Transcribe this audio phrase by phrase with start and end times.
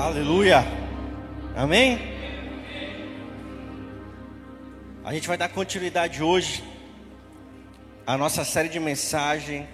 [0.00, 0.64] Aleluia.
[1.54, 2.00] Amém?
[5.04, 6.64] A gente vai dar continuidade hoje
[8.06, 9.68] à nossa série de mensagem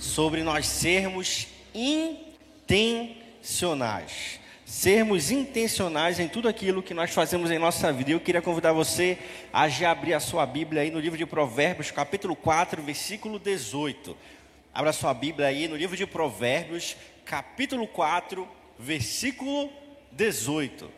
[0.00, 4.40] sobre nós sermos intencionais.
[4.64, 8.10] Sermos intencionais em tudo aquilo que nós fazemos em nossa vida.
[8.10, 9.16] Eu queria convidar você
[9.52, 14.16] a já abrir a sua Bíblia aí no livro de Provérbios, capítulo 4, versículo 18.
[14.74, 18.61] Abra sua Bíblia aí no livro de Provérbios, capítulo 4, versículo
[20.12, 20.90] 18.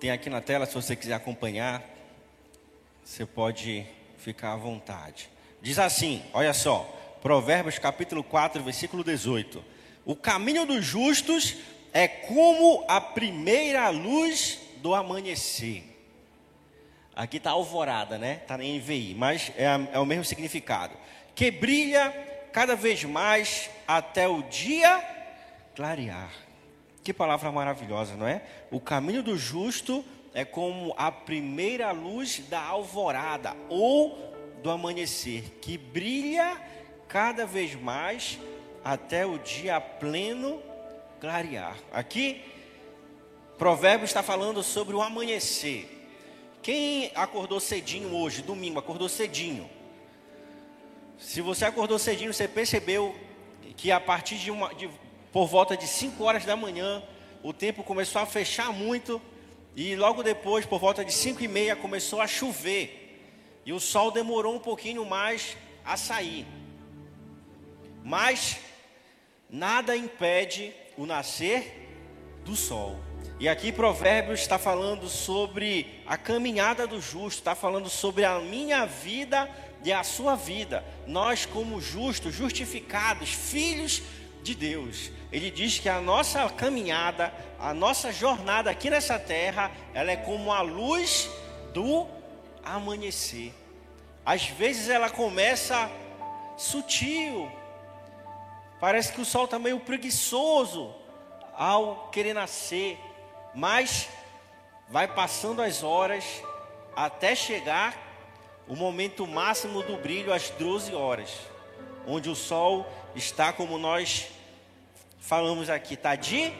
[0.00, 1.84] Tem aqui na tela, se você quiser acompanhar,
[3.04, 5.28] você pode ficar à vontade.
[5.60, 6.84] Diz assim: olha só,
[7.20, 9.62] Provérbios capítulo 4, versículo 18:
[10.06, 11.56] O caminho dos justos
[11.92, 15.89] é como a primeira luz do amanhecer.
[17.20, 18.38] Aqui está alvorada, né?
[18.40, 20.94] Está em NVI, mas é, é o mesmo significado.
[21.34, 22.10] Que brilha
[22.50, 25.04] cada vez mais até o dia
[25.76, 26.30] clarear.
[27.04, 28.40] Que palavra maravilhosa, não é?
[28.70, 34.18] O caminho do justo é como a primeira luz da alvorada ou
[34.62, 36.56] do amanhecer, que brilha
[37.06, 38.38] cada vez mais
[38.82, 40.62] até o dia pleno
[41.20, 41.76] clarear.
[41.92, 42.42] Aqui,
[43.58, 45.99] Provérbios está falando sobre o amanhecer.
[46.62, 49.68] Quem acordou cedinho hoje, domingo, acordou cedinho?
[51.18, 53.14] Se você acordou cedinho, você percebeu
[53.76, 54.90] que a partir de, uma, de
[55.32, 57.02] por volta de 5 horas da manhã,
[57.42, 59.20] o tempo começou a fechar muito
[59.74, 63.00] e logo depois, por volta de 5 e meia, começou a chover
[63.64, 66.46] e o sol demorou um pouquinho mais a sair.
[68.04, 68.58] Mas
[69.48, 71.88] nada impede o nascer
[72.44, 73.09] do sol.
[73.38, 78.84] E aqui Provérbios está falando sobre a caminhada do justo, está falando sobre a minha
[78.84, 79.48] vida
[79.82, 80.84] e a sua vida.
[81.06, 84.02] Nós, como justos, justificados, filhos
[84.42, 85.10] de Deus.
[85.32, 90.52] Ele diz que a nossa caminhada, a nossa jornada aqui nessa terra, ela é como
[90.52, 91.30] a luz
[91.72, 92.06] do
[92.62, 93.54] amanhecer.
[94.24, 95.90] Às vezes ela começa
[96.56, 97.50] sutil,
[98.78, 100.94] parece que o sol está meio preguiçoso
[101.54, 102.98] ao querer nascer,
[103.54, 104.08] mas
[104.88, 106.24] vai passando as horas
[106.94, 107.96] até chegar
[108.68, 111.30] o momento máximo do brilho às 12 horas,
[112.06, 114.28] onde o sol está como nós
[115.18, 116.52] falamos aqui, está de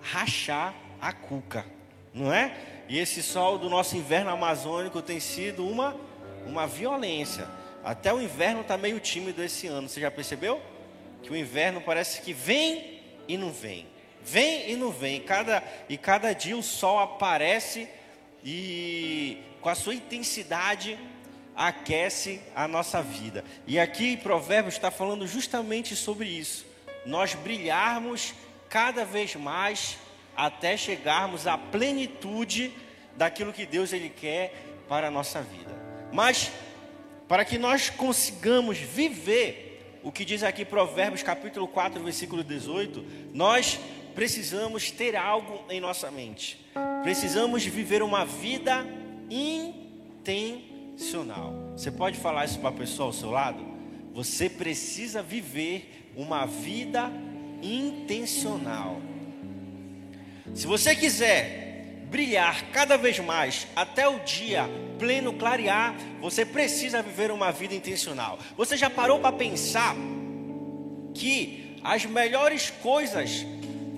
[0.00, 1.64] rachar a cuca,
[2.12, 2.54] não é?
[2.88, 5.96] E esse sol do nosso inverno amazônico tem sido uma,
[6.46, 7.48] uma violência.
[7.84, 9.88] Até o inverno está meio tímido esse ano.
[9.88, 10.60] Você já percebeu?
[11.22, 13.86] Que o inverno parece que vem e não vem.
[14.24, 15.20] Vem e não vem.
[15.20, 17.88] Cada, e cada dia o sol aparece
[18.44, 20.98] e com a sua intensidade
[21.54, 23.44] aquece a nossa vida.
[23.66, 26.66] E aqui Provérbios está falando justamente sobre isso.
[27.04, 28.34] Nós brilharmos
[28.68, 29.98] cada vez mais
[30.36, 32.72] até chegarmos à plenitude
[33.16, 34.54] daquilo que Deus ele quer
[34.88, 35.78] para a nossa vida.
[36.12, 36.50] Mas
[37.28, 43.04] para que nós consigamos viver o que diz aqui Provérbios capítulo 4, versículo 18,
[43.34, 43.78] nós
[44.14, 46.58] precisamos ter algo em nossa mente.
[47.02, 48.86] Precisamos viver uma vida
[49.30, 50.52] intencional.
[51.76, 53.64] Você pode falar isso para a pessoa ao seu lado?
[54.12, 57.10] Você precisa viver uma vida
[57.62, 59.00] intencional.
[60.54, 61.68] Se você quiser
[62.10, 68.38] brilhar cada vez mais até o dia pleno clarear, você precisa viver uma vida intencional.
[68.56, 69.94] Você já parou para pensar
[71.14, 73.46] que as melhores coisas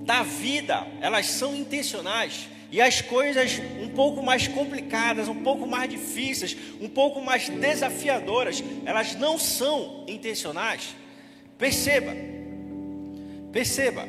[0.05, 2.49] da vida, elas são intencionais?
[2.71, 8.65] E as coisas um pouco mais complicadas, um pouco mais difíceis, um pouco mais desafiadoras,
[8.87, 10.97] elas não são intencionais.
[11.59, 12.17] Perceba,
[13.53, 14.09] perceba.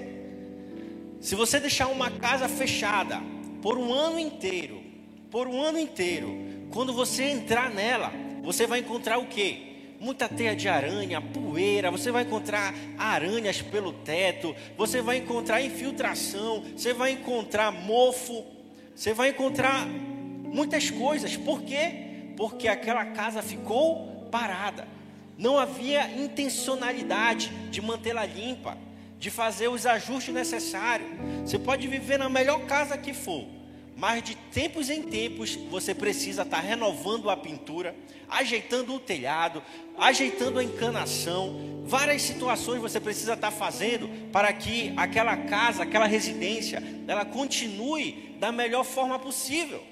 [1.19, 3.21] Se você deixar uma casa fechada
[3.61, 4.81] por um ano inteiro,
[5.29, 6.33] por um ano inteiro,
[6.71, 9.72] quando você entrar nela, você vai encontrar o quê?
[10.03, 16.61] Muita teia de aranha, poeira, você vai encontrar aranhas pelo teto, você vai encontrar infiltração,
[16.75, 18.43] você vai encontrar mofo,
[18.93, 21.37] você vai encontrar muitas coisas.
[21.37, 22.33] Por quê?
[22.35, 24.85] Porque aquela casa ficou parada.
[25.37, 28.77] Não havia intencionalidade de mantê-la limpa,
[29.17, 31.09] de fazer os ajustes necessários.
[31.45, 33.47] Você pode viver na melhor casa que for,
[33.97, 37.95] mas de tempos em tempos você precisa estar renovando a pintura,
[38.29, 39.63] ajeitando o telhado,
[39.97, 41.83] ajeitando a encanação.
[41.85, 48.51] Várias situações você precisa estar fazendo para que aquela casa, aquela residência, ela continue da
[48.51, 49.83] melhor forma possível.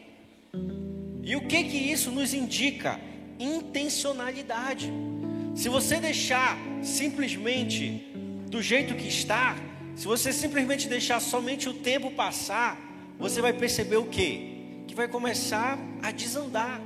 [1.23, 2.99] E E o que que isso nos indica?
[3.39, 4.91] Intencionalidade.
[5.55, 8.11] Se você deixar simplesmente
[8.49, 9.55] do jeito que está,
[9.95, 12.77] se você simplesmente deixar somente o tempo passar,
[13.21, 14.83] você vai perceber o quê?
[14.87, 16.81] Que vai começar a desandar.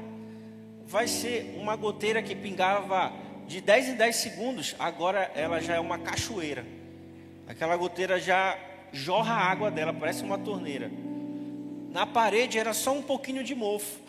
[0.86, 3.14] Vai ser uma goteira que pingava
[3.48, 6.66] de 10 em 10 segundos, agora ela já é uma cachoeira.
[7.48, 8.60] Aquela goteira já
[8.92, 10.92] jorra a água dela, parece uma torneira.
[11.90, 14.02] Na parede era só um pouquinho de mofo.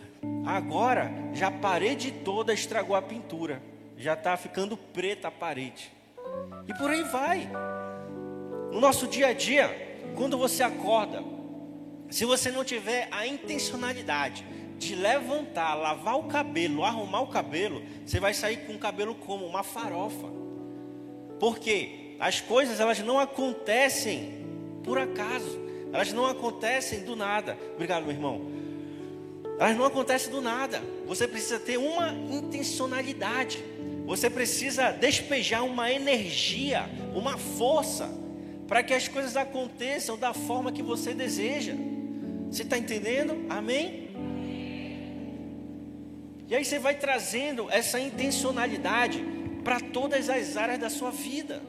[0.44, 3.62] Agora já a parede toda estragou a pintura.
[3.96, 5.93] Já está ficando preta a parede.
[6.67, 7.49] E por aí vai.
[8.73, 11.23] No nosso dia a dia, quando você acorda,
[12.10, 14.46] se você não tiver a intencionalidade
[14.78, 19.46] de levantar, lavar o cabelo, arrumar o cabelo, você vai sair com o cabelo como
[19.46, 20.28] uma farofa.
[21.40, 24.44] Porque as coisas elas não acontecem
[24.82, 25.58] por acaso.
[25.92, 27.56] Elas não acontecem do nada.
[27.74, 28.40] Obrigado, meu irmão.
[29.58, 30.82] Elas não acontecem do nada.
[31.06, 33.62] Você precisa ter uma intencionalidade.
[34.04, 38.08] Você precisa despejar uma energia, uma força,
[38.68, 41.74] para que as coisas aconteçam da forma que você deseja.
[42.56, 43.36] Você está entendendo?
[43.50, 44.08] Amém?
[46.48, 49.22] E aí você vai trazendo essa intencionalidade
[49.62, 51.62] para todas as áreas da sua vida.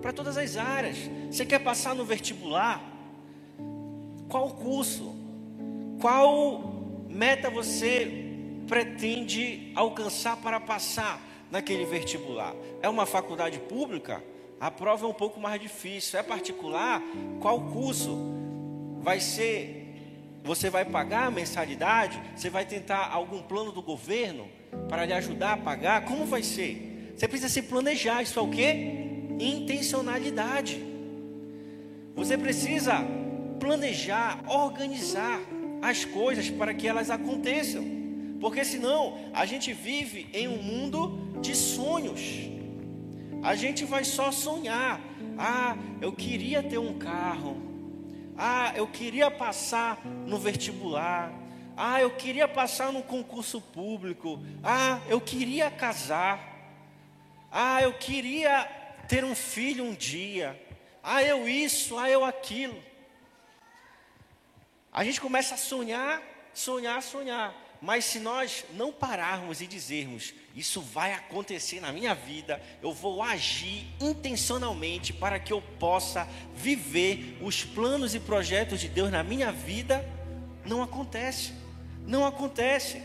[0.00, 0.96] Para todas as áreas.
[1.30, 2.82] Você quer passar no vestibular?
[4.30, 5.14] Qual curso?
[6.00, 8.10] Qual meta você
[8.66, 11.20] pretende alcançar para passar
[11.50, 12.54] naquele vestibular?
[12.80, 14.24] É uma faculdade pública?
[14.58, 16.18] A prova é um pouco mais difícil.
[16.18, 17.02] É particular?
[17.40, 18.16] Qual curso
[19.02, 19.79] vai ser
[20.42, 22.20] você vai pagar a mensalidade?
[22.34, 24.48] Você vai tentar algum plano do governo
[24.88, 26.04] para lhe ajudar a pagar?
[26.04, 27.12] Como vai ser?
[27.16, 28.22] Você precisa se planejar.
[28.22, 28.66] Isso é o que?
[29.38, 30.82] Intencionalidade.
[32.14, 33.04] Você precisa
[33.58, 35.40] planejar, organizar
[35.82, 37.84] as coisas para que elas aconteçam.
[38.40, 42.48] Porque senão a gente vive em um mundo de sonhos.
[43.42, 45.00] A gente vai só sonhar.
[45.38, 47.69] Ah, eu queria ter um carro.
[48.42, 51.30] Ah, eu queria passar no vestibular.
[51.76, 54.42] Ah, eu queria passar no concurso público.
[54.64, 56.40] Ah, eu queria casar.
[57.52, 58.64] Ah, eu queria
[59.06, 60.58] ter um filho um dia.
[61.02, 62.82] Ah, eu isso, ah, eu aquilo.
[64.90, 66.22] A gente começa a sonhar,
[66.54, 67.54] sonhar, sonhar.
[67.80, 73.22] Mas se nós não pararmos e dizermos, isso vai acontecer na minha vida, eu vou
[73.22, 79.50] agir intencionalmente para que eu possa viver os planos e projetos de Deus na minha
[79.50, 80.06] vida,
[80.64, 81.52] não acontece.
[82.06, 83.02] Não acontece.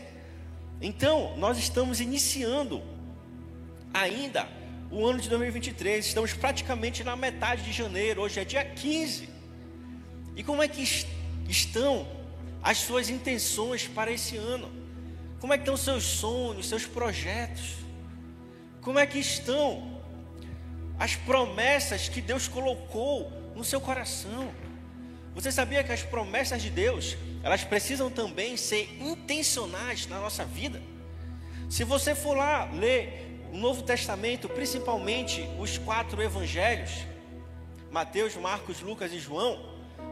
[0.80, 2.82] Então, nós estamos iniciando
[3.94, 4.46] ainda
[4.90, 9.28] o ano de 2023, estamos praticamente na metade de janeiro, hoje é dia 15.
[10.36, 10.82] E como é que
[11.48, 12.06] estão
[12.66, 14.68] as suas intenções para esse ano?
[15.38, 17.76] Como é que estão seus sonhos, seus projetos?
[18.80, 20.02] Como é que estão
[20.98, 24.52] as promessas que Deus colocou no seu coração?
[25.32, 30.82] Você sabia que as promessas de Deus, elas precisam também ser intencionais na nossa vida?
[31.70, 37.06] Se você for lá ler o Novo Testamento, principalmente os quatro evangelhos,
[37.92, 39.56] Mateus, Marcos, Lucas e João,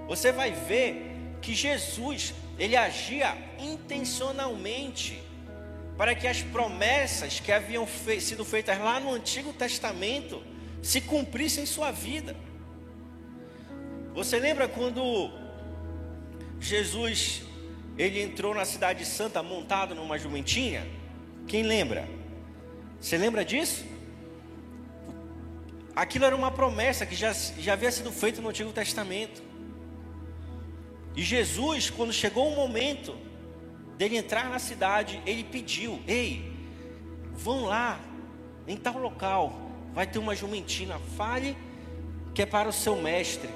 [0.06, 1.13] você vai ver
[1.44, 5.22] que Jesus ele agia intencionalmente
[5.96, 10.42] para que as promessas que haviam fe sido feitas lá no Antigo Testamento
[10.82, 12.34] se cumprissem em sua vida.
[14.14, 15.30] Você lembra quando
[16.58, 17.42] Jesus
[17.98, 20.86] ele entrou na cidade santa montado numa jumentinha?
[21.46, 22.08] Quem lembra?
[23.00, 23.84] Você lembra disso?
[25.94, 29.53] Aquilo era uma promessa que já, já havia sido feita no Antigo Testamento.
[31.16, 33.16] E Jesus, quando chegou o momento
[33.96, 36.52] dele entrar na cidade, ele pediu: Ei,
[37.32, 38.00] vão lá,
[38.66, 41.56] em tal local, vai ter uma jumentina, fale
[42.34, 43.48] que é para o seu mestre.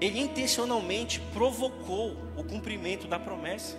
[0.00, 3.76] Ele intencionalmente provocou o cumprimento da promessa.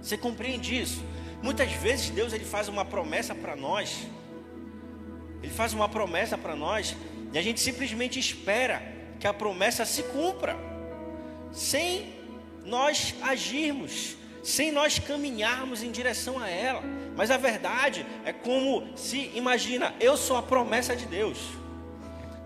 [0.00, 1.02] Você compreende isso?
[1.42, 4.06] Muitas vezes Deus ele faz uma promessa para nós.
[5.42, 6.94] Ele faz uma promessa para nós
[7.32, 8.82] e a gente simplesmente espera
[9.18, 10.56] que a promessa se cumpra
[11.52, 12.14] sem
[12.64, 16.82] nós agirmos, sem nós caminharmos em direção a ela.
[17.16, 21.38] Mas a verdade é como se imagina, eu sou a promessa de Deus.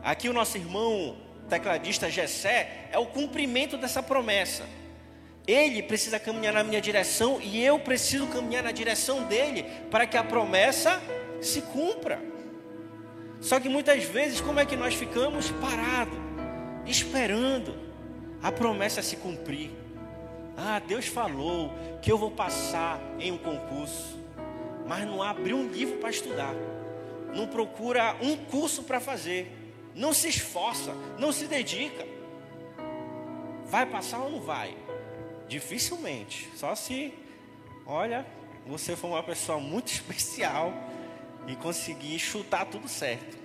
[0.02, 1.16] Aqui o nosso irmão
[1.49, 4.64] tecladista Gessé é o cumprimento dessa promessa.
[5.47, 10.16] Ele precisa caminhar na minha direção e eu preciso caminhar na direção dele para que
[10.16, 11.02] a promessa
[11.40, 12.21] se cumpra.
[13.40, 16.16] Só que muitas vezes, como é que nós ficamos parados,
[16.87, 17.76] esperando?
[18.42, 19.70] A promessa se cumprir.
[20.56, 21.72] Ah, Deus falou
[22.02, 24.18] que eu vou passar em um concurso,
[24.87, 26.54] mas não abre um livro para estudar,
[27.34, 29.50] não procura um curso para fazer,
[29.94, 32.06] não se esforça, não se dedica.
[33.66, 34.76] Vai passar ou não vai?
[35.49, 37.14] Dificilmente, só se,
[37.87, 38.26] olha,
[38.66, 40.72] você for uma pessoa muito especial
[41.46, 43.38] e conseguir chutar tudo certo.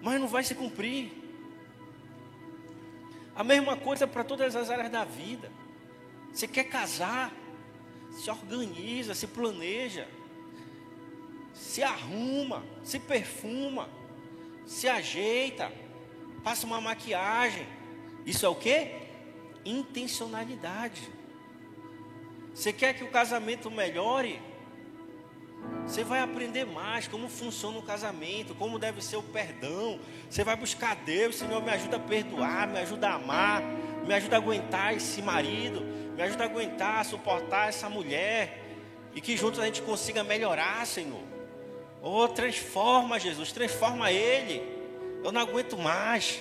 [0.00, 1.21] Mas não vai se cumprir.
[3.42, 5.50] A mesma coisa para todas as áreas da vida.
[6.32, 7.32] Você quer casar,
[8.12, 10.06] se organiza, se planeja,
[11.52, 13.88] se arruma, se perfuma,
[14.64, 15.72] se ajeita,
[16.44, 17.66] passa uma maquiagem.
[18.24, 18.92] Isso é o que?
[19.64, 21.02] Intencionalidade.
[22.54, 24.40] Você quer que o casamento melhore?
[25.86, 29.98] Você vai aprender mais como funciona o casamento, como deve ser o perdão.
[30.30, 33.62] Você vai buscar Deus, Senhor, me ajuda a perdoar, me ajuda a amar,
[34.06, 35.82] me ajuda a aguentar esse marido,
[36.14, 38.60] me ajuda a aguentar, a suportar essa mulher.
[39.14, 41.20] E que juntos a gente consiga melhorar, Senhor.
[42.00, 44.62] Oh, transforma, Jesus, transforma ele.
[45.22, 46.40] Eu não aguento mais.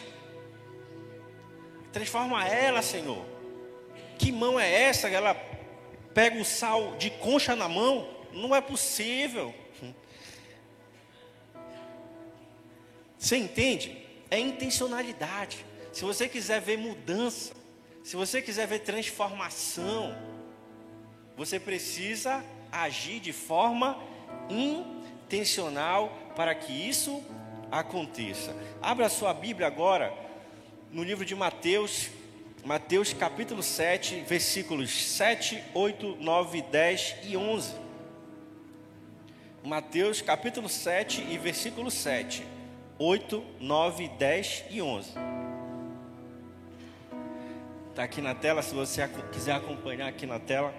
[1.91, 3.25] Transforma ela, Senhor.
[4.17, 5.09] Que mão é essa?
[5.09, 5.35] Ela
[6.13, 8.20] pega o sal de concha na mão?
[8.33, 9.53] Não é possível.
[13.17, 13.97] Você entende?
[14.29, 15.65] É intencionalidade.
[15.93, 17.53] Se você quiser ver mudança,
[18.03, 20.17] se você quiser ver transformação,
[21.37, 24.01] você precisa agir de forma
[24.49, 27.23] intencional para que isso
[27.69, 28.55] aconteça.
[28.81, 30.13] Abra sua Bíblia agora
[30.91, 32.09] no livro de Mateus,
[32.65, 37.80] Mateus capítulo 7, versículos 7, 8, 9, 10 e 11.
[39.63, 42.43] Mateus capítulo 7 e versículo 7,
[42.97, 45.11] 8, 9, 10 e 11.
[47.91, 50.73] Está aqui na tela, se você quiser acompanhar aqui na tela,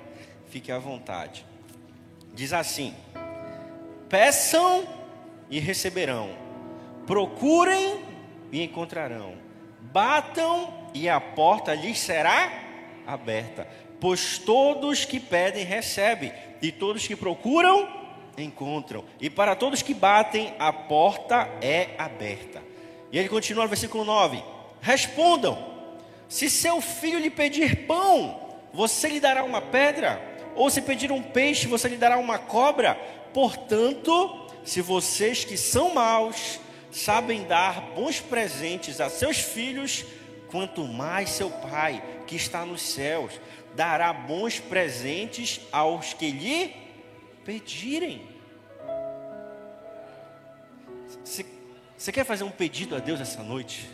[0.49, 1.47] fique à vontade.
[2.35, 2.93] Diz assim:
[4.09, 4.85] Peçam
[5.49, 6.31] e receberão,
[7.07, 8.03] procurem
[8.51, 9.37] e encontrarão,
[9.81, 12.51] batam e a porta lhes será
[13.07, 13.69] aberta.
[14.01, 18.02] Pois todos que pedem recebem, e todos que procuram
[18.37, 19.05] encontram.
[19.21, 22.62] E para todos que batem, a porta é aberta.
[23.11, 24.43] E ele continua no versículo 9:
[24.81, 25.59] Respondam:
[26.29, 28.41] Se seu filho lhe pedir pão,
[28.73, 30.31] você lhe dará uma pedra?
[30.55, 32.95] Ou se pedir um peixe, você lhe dará uma cobra?
[33.33, 36.61] Portanto, se vocês que são maus
[36.91, 40.05] sabem dar bons presentes a seus filhos,
[40.51, 43.33] quanto mais seu Pai, que está nos céus,
[43.75, 46.82] dará bons presentes aos que lhe
[47.45, 48.27] pedirem.
[51.25, 53.89] Você, quer fazer um pedido a Deus essa noite?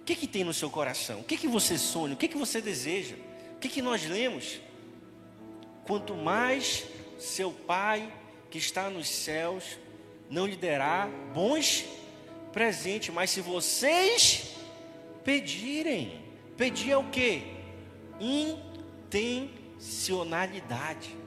[0.00, 1.20] O que, que tem no seu coração?
[1.20, 2.14] O que, que você sonha?
[2.14, 3.16] O que, que você deseja?
[3.56, 4.60] O que, que nós lemos?
[5.84, 6.86] Quanto mais
[7.18, 8.12] seu Pai
[8.50, 9.78] que está nos céus
[10.28, 11.84] não lhe dará bons
[12.52, 14.56] presentes, mas se vocês
[15.24, 16.20] pedirem,
[16.56, 17.42] pedir é o que?
[18.20, 21.19] Intencionalidade.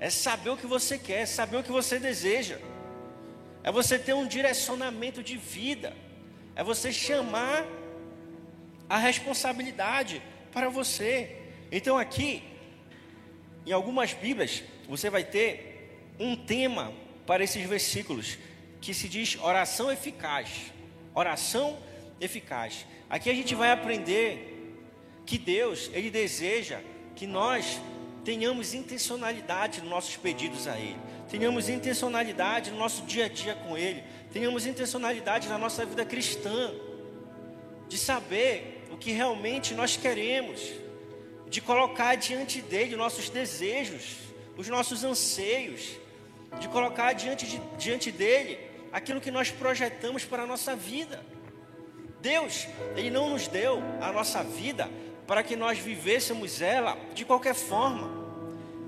[0.00, 2.58] É saber o que você quer, é saber o que você deseja.
[3.62, 5.94] É você ter um direcionamento de vida.
[6.54, 7.66] É você chamar
[8.88, 11.36] a responsabilidade para você.
[11.70, 12.42] Então aqui,
[13.66, 16.92] em algumas Bíblias, você vai ter um tema
[17.26, 18.38] para esses versículos
[18.80, 20.72] que se diz oração eficaz.
[21.14, 21.78] Oração
[22.20, 22.86] eficaz.
[23.10, 24.76] Aqui a gente vai aprender
[25.26, 26.80] que Deus, ele deseja
[27.14, 27.80] que nós
[28.28, 30.98] tenhamos intencionalidade nos nossos pedidos a Ele,
[31.30, 36.74] tenhamos intencionalidade no nosso dia a dia com Ele, tenhamos intencionalidade na nossa vida cristã,
[37.88, 40.60] de saber o que realmente nós queremos,
[41.48, 44.16] de colocar diante dele nossos desejos,
[44.58, 45.92] os nossos anseios,
[46.60, 48.58] de colocar diante, de, diante dele
[48.92, 51.24] aquilo que nós projetamos para a nossa vida.
[52.20, 54.86] Deus, Ele não nos deu a nossa vida
[55.26, 58.17] para que nós vivêssemos ela de qualquer forma.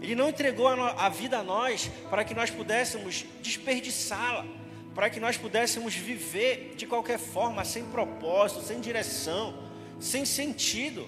[0.01, 4.47] Ele não entregou a, vida a nós para que nós pudéssemos desperdiçá-la,
[4.95, 9.55] para que nós pudéssemos viver de qualquer forma, sem propósito, sem direção,
[9.99, 11.07] sem sentido.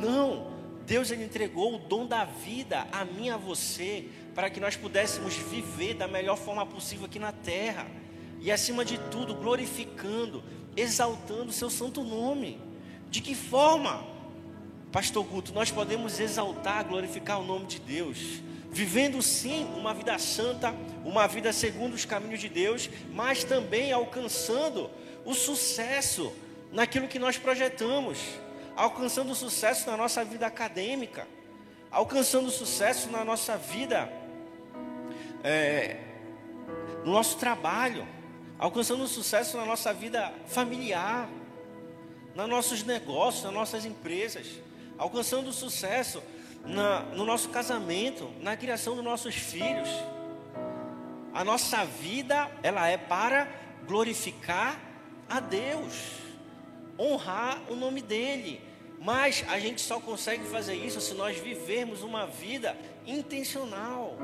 [0.00, 0.52] Não,
[0.86, 4.76] Deus ele entregou o dom da vida a mim e a você, para que nós
[4.76, 7.86] pudéssemos viver da melhor forma possível aqui na terra,
[8.40, 10.44] e acima de tudo, glorificando,
[10.76, 12.60] exaltando o seu santo nome.
[13.10, 14.17] De que forma?
[14.92, 18.40] Pastor Guto, nós podemos exaltar, glorificar o nome de Deus,
[18.70, 24.90] vivendo sim uma vida santa, uma vida segundo os caminhos de Deus, mas também alcançando
[25.26, 26.32] o sucesso
[26.72, 28.18] naquilo que nós projetamos,
[28.74, 31.28] alcançando sucesso na nossa vida acadêmica,
[31.90, 34.10] alcançando sucesso na nossa vida,
[35.44, 35.98] é,
[37.04, 38.08] no nosso trabalho,
[38.58, 41.28] alcançando sucesso na nossa vida familiar,
[42.34, 44.46] nos nossos negócios, nas nossas empresas,
[44.98, 46.22] alcançando sucesso
[46.64, 49.88] na, no nosso casamento, na criação dos nossos filhos.
[51.32, 53.48] A nossa vida, ela é para
[53.86, 54.78] glorificar
[55.28, 55.94] a Deus,
[56.98, 58.60] honrar o nome dEle.
[59.00, 62.76] Mas a gente só consegue fazer isso se nós vivermos uma vida
[63.06, 64.16] intencional.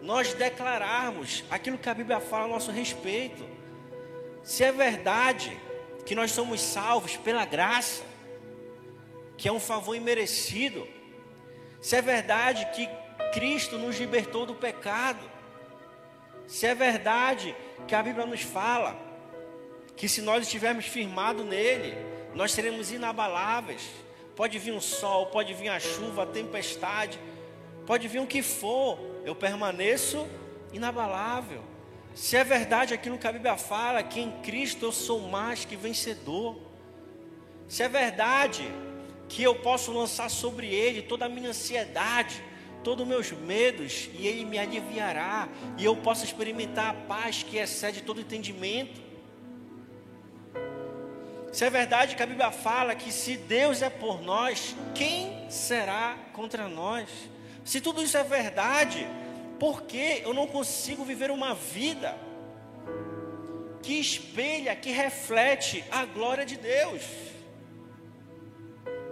[0.00, 3.44] Nós declararmos aquilo que a Bíblia fala a nosso respeito.
[4.42, 5.54] Se é verdade
[6.06, 8.02] que nós somos salvos pela graça,
[9.40, 10.86] que é um favor imerecido,
[11.80, 12.86] se é verdade que
[13.32, 15.18] Cristo nos libertou do pecado,
[16.46, 17.56] se é verdade
[17.88, 18.94] que a Bíblia nos fala
[19.96, 21.96] que se nós estivermos firmados nele,
[22.34, 23.88] nós seremos inabaláveis.
[24.36, 27.18] Pode vir um sol, pode vir a chuva, a tempestade,
[27.86, 30.28] pode vir o que for, eu permaneço
[30.70, 31.62] inabalável.
[32.14, 35.76] Se é verdade aquilo que a Bíblia fala, que em Cristo eu sou mais que
[35.76, 36.58] vencedor.
[37.66, 38.70] Se é verdade
[39.30, 42.42] que eu posso lançar sobre Ele toda a minha ansiedade,
[42.82, 47.56] todos os meus medos, e Ele me aliviará, e eu posso experimentar a paz que
[47.56, 49.00] excede todo entendimento.
[51.52, 56.18] Se é verdade que a Bíblia fala que se Deus é por nós, quem será
[56.32, 57.08] contra nós?
[57.64, 59.06] Se tudo isso é verdade,
[59.60, 62.18] por que eu não consigo viver uma vida
[63.80, 67.02] que espelha, que reflete a glória de Deus?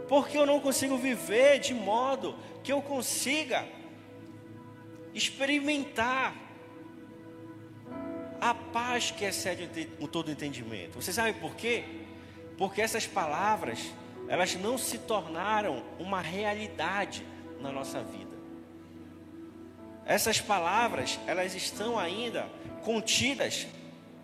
[0.09, 2.35] Porque eu não consigo viver de modo
[2.65, 3.67] que eu consiga
[5.15, 6.35] experimentar
[8.41, 11.01] a paz que excede o todo entendimento.
[11.01, 11.85] Você sabe por quê?
[12.57, 13.93] Porque essas palavras,
[14.29, 17.25] elas não se tornaram uma realidade
[17.61, 18.37] na nossa vida.
[20.07, 22.49] Essas palavras, elas estão ainda
[22.83, 23.67] contidas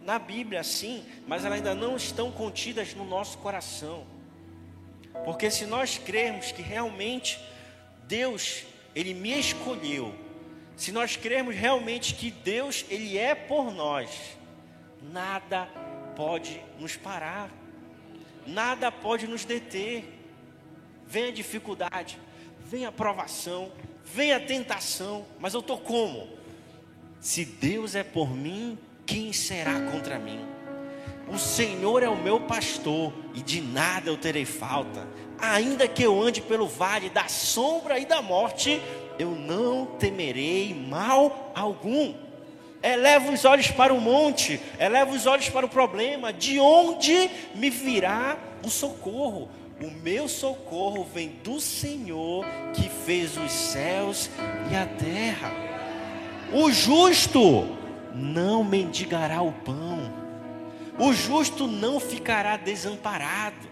[0.01, 4.14] na Bíblia, sim, mas elas ainda não estão contidas no nosso coração.
[5.23, 7.39] Porque se nós crermos que realmente
[8.07, 10.15] Deus, Ele me escolheu,
[10.77, 14.11] se nós crermos realmente que Deus, Ele é por nós,
[15.01, 15.67] nada
[16.17, 17.51] pode nos parar,
[18.47, 20.05] nada pode nos deter.
[21.07, 22.19] Vem a dificuldade,
[22.65, 23.71] vem a provação,
[24.05, 26.29] vem a tentação, mas eu estou como?
[27.21, 30.54] Se Deus é por mim, quem será contra mim?
[31.33, 35.07] O Senhor é o meu pastor e de nada eu terei falta.
[35.39, 38.81] Ainda que eu ande pelo vale da sombra e da morte,
[39.19, 42.15] eu não temerei mal algum.
[42.83, 47.71] Eleva os olhos para o monte, eleva os olhos para o problema, de onde me
[47.71, 49.49] virá o socorro?
[49.81, 54.31] O meu socorro vem do Senhor que fez os céus
[54.71, 55.53] e a terra.
[56.53, 57.67] O justo
[58.15, 60.24] não mendigará o pão,
[60.99, 63.69] o justo não ficará desamparado.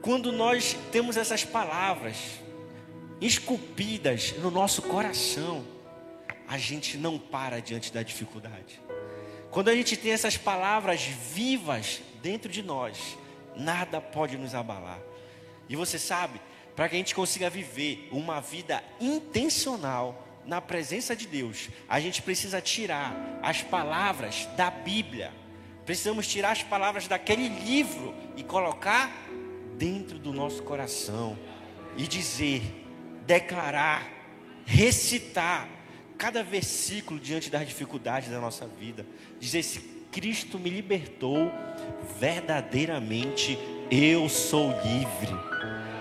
[0.00, 2.16] Quando nós temos essas palavras
[3.20, 5.64] esculpidas no nosso coração,
[6.46, 8.80] a gente não para diante da dificuldade.
[9.50, 13.16] Quando a gente tem essas palavras vivas dentro de nós,
[13.56, 15.00] nada pode nos abalar.
[15.68, 16.40] E você sabe,
[16.76, 22.22] para que a gente consiga viver uma vida intencional na presença de Deus, a gente
[22.22, 25.32] precisa tirar as palavras da Bíblia.
[25.84, 29.10] Precisamos tirar as palavras daquele livro e colocar
[29.76, 31.38] dentro do nosso coração
[31.96, 32.62] e dizer,
[33.26, 34.08] declarar,
[34.64, 35.68] recitar
[36.18, 39.06] cada versículo diante das dificuldades da nossa vida.
[39.38, 39.80] Dizer: se
[40.10, 41.52] Cristo me libertou,
[42.18, 43.58] verdadeiramente
[43.90, 45.55] eu sou livre.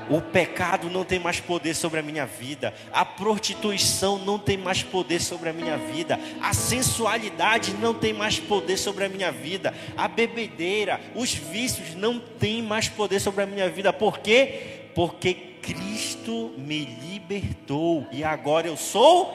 [0.10, 2.74] O pecado não tem mais poder sobre a minha vida.
[2.92, 6.20] A prostituição não tem mais poder sobre a minha vida.
[6.42, 9.74] A sensualidade não tem mais poder sobre a minha vida.
[9.98, 13.92] A bebedeira, os vícios não têm mais poder sobre a minha vida.
[13.92, 14.90] Por quê?
[14.94, 19.34] Porque Cristo me libertou e agora eu sou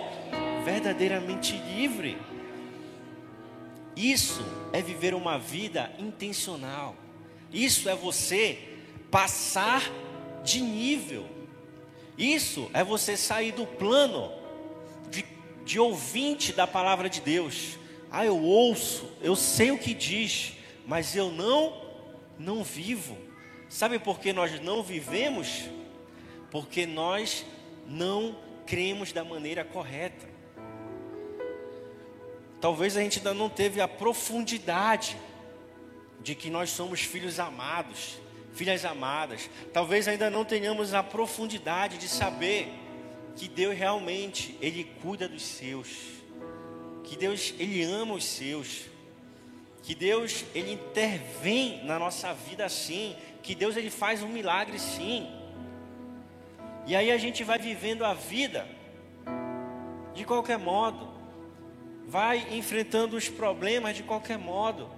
[0.64, 2.16] verdadeiramente livre.
[3.96, 6.94] Isso é viver uma vida intencional.
[7.52, 8.58] Isso é você
[9.10, 9.82] passar
[10.44, 11.26] de nível.
[12.16, 14.32] Isso é você sair do plano
[15.10, 15.24] de,
[15.64, 17.78] de ouvinte da palavra de Deus.
[18.10, 20.54] Ah, eu ouço, eu sei o que diz,
[20.86, 21.88] mas eu não
[22.38, 23.16] não vivo.
[23.68, 25.68] Sabe por que nós não vivemos?
[26.50, 27.44] Porque nós
[27.86, 30.28] não cremos da maneira correta.
[32.60, 35.16] Talvez a gente ainda não teve a profundidade
[36.20, 38.18] de que nós somos filhos amados,
[38.54, 39.48] filhas amadas.
[39.72, 42.68] Talvez ainda não tenhamos a profundidade de saber
[43.36, 45.88] que Deus realmente ele cuida dos seus,
[47.04, 48.82] que Deus ele ama os seus,
[49.82, 55.28] que Deus ele intervém na nossa vida sim, que Deus ele faz um milagre sim.
[56.86, 58.68] E aí a gente vai vivendo a vida
[60.14, 61.08] de qualquer modo,
[62.06, 64.90] vai enfrentando os problemas de qualquer modo,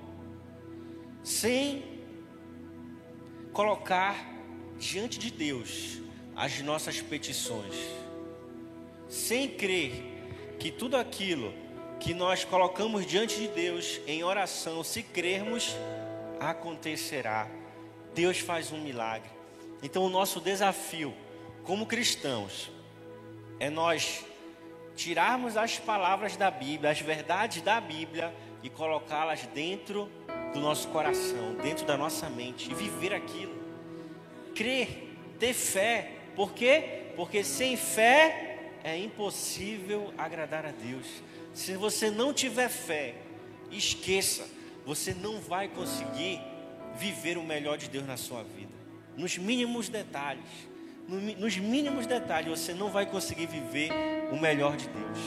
[1.22, 1.91] sem
[3.52, 4.16] colocar
[4.78, 6.00] diante de Deus
[6.34, 7.74] as nossas petições,
[9.08, 9.92] sem crer
[10.58, 11.52] que tudo aquilo
[12.00, 15.76] que nós colocamos diante de Deus em oração, se crermos,
[16.40, 17.46] acontecerá.
[18.14, 19.30] Deus faz um milagre.
[19.82, 21.14] Então, o nosso desafio
[21.64, 22.70] como cristãos
[23.60, 24.24] é nós
[24.96, 30.08] tirarmos as palavras da Bíblia, as verdades da Bíblia e colocá-las dentro
[30.52, 33.54] do nosso coração, dentro da nossa mente e viver aquilo.
[34.54, 36.12] Crer, ter fé.
[36.36, 37.12] Por quê?
[37.16, 41.06] Porque sem fé é impossível agradar a Deus.
[41.52, 43.14] Se você não tiver fé,
[43.70, 44.46] esqueça,
[44.84, 46.40] você não vai conseguir
[46.94, 48.72] viver o melhor de Deus na sua vida.
[49.16, 50.48] Nos mínimos detalhes,
[51.08, 53.90] nos mínimos detalhes, você não vai conseguir viver
[54.30, 55.18] o melhor de Deus.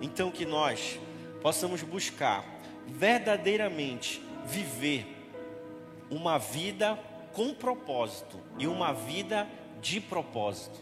[0.00, 0.98] Então que nós
[1.42, 2.44] possamos buscar
[2.86, 5.06] verdadeiramente viver
[6.10, 6.98] uma vida
[7.32, 9.48] com propósito e uma vida
[9.80, 10.78] de propósito.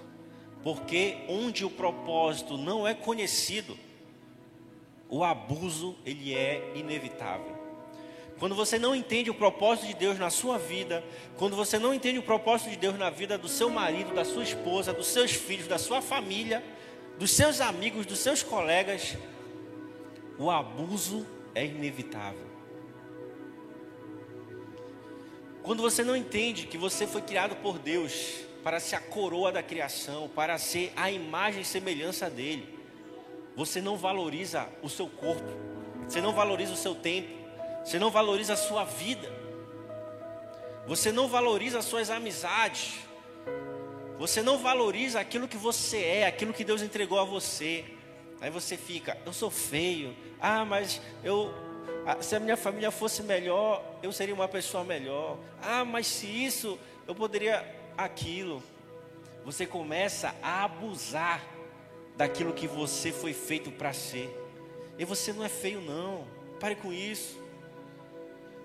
[0.62, 3.78] Porque onde o propósito não é conhecido,
[5.08, 7.56] o abuso ele é inevitável.
[8.38, 11.02] Quando você não entende o propósito de Deus na sua vida,
[11.36, 14.44] quando você não entende o propósito de Deus na vida do seu marido, da sua
[14.44, 16.62] esposa, dos seus filhos, da sua família,
[17.18, 19.16] dos seus amigos, dos seus colegas,
[20.38, 22.46] o abuso é inevitável.
[25.62, 29.62] Quando você não entende que você foi criado por Deus para ser a coroa da
[29.62, 32.78] criação, para ser a imagem e semelhança dele,
[33.56, 35.50] você não valoriza o seu corpo,
[36.06, 37.28] você não valoriza o seu tempo,
[37.84, 39.30] você não valoriza a sua vida,
[40.86, 43.00] você não valoriza as suas amizades,
[44.16, 47.84] você não valoriza aquilo que você é, aquilo que Deus entregou a você.
[48.40, 51.52] Aí você fica, eu sou feio, ah, mas eu,
[52.06, 55.36] ah, se a minha família fosse melhor, eu seria uma pessoa melhor.
[55.60, 58.62] Ah, mas se isso, eu poderia aquilo.
[59.44, 61.42] Você começa a abusar
[62.16, 64.28] daquilo que você foi feito para ser.
[64.98, 66.26] E você não é feio, não.
[66.60, 67.40] Pare com isso.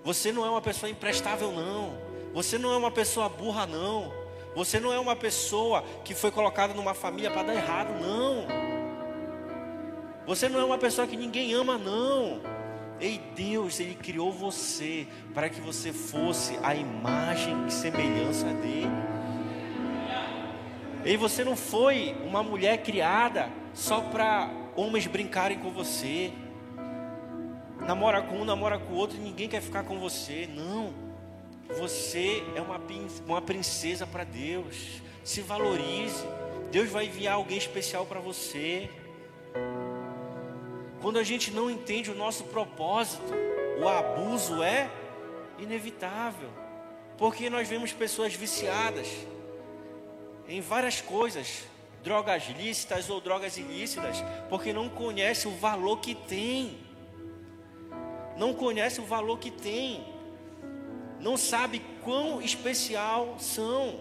[0.04, 1.98] Você não é uma pessoa imprestável, não.
[2.32, 4.12] Você não é uma pessoa burra, não.
[4.54, 8.63] Você não é uma pessoa que foi colocada numa família para dar errado, não.
[10.26, 12.40] Você não é uma pessoa que ninguém ama, não.
[13.00, 18.88] Ei, Deus, Ele criou você para que você fosse a imagem e semelhança dele.
[21.04, 26.32] E você não foi uma mulher criada só para homens brincarem com você.
[27.80, 30.48] Namora com um, namora com o outro, ninguém quer ficar com você.
[30.54, 30.94] Não.
[31.78, 32.80] Você é uma,
[33.26, 35.02] uma princesa para Deus.
[35.22, 36.24] Se valorize.
[36.70, 38.88] Deus vai enviar alguém especial para você.
[41.04, 43.30] Quando a gente não entende o nosso propósito,
[43.78, 44.90] o abuso é
[45.58, 46.48] inevitável.
[47.18, 49.06] Porque nós vemos pessoas viciadas
[50.48, 51.64] em várias coisas,
[52.02, 56.78] drogas lícitas ou drogas ilícitas, porque não conhece o valor que tem.
[58.38, 60.02] Não conhece o valor que tem.
[61.20, 64.00] Não sabe quão especial são.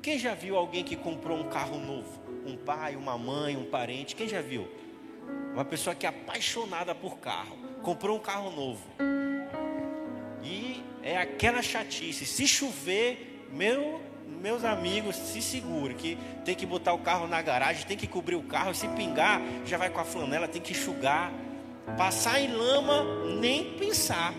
[0.00, 2.22] Quem já viu alguém que comprou um carro novo?
[2.46, 4.14] Um pai, uma mãe, um parente?
[4.14, 4.68] Quem já viu?
[5.52, 8.82] Uma pessoa que é apaixonada por carro, comprou um carro novo.
[10.42, 12.24] E é aquela chatice.
[12.24, 14.00] Se chover, meu
[14.40, 18.34] meus amigos, se segure que tem que botar o carro na garagem, tem que cobrir
[18.34, 21.32] o carro, se pingar, já vai com a flanela, tem que enxugar.
[21.96, 23.04] Passar em lama,
[23.40, 24.34] nem pensar.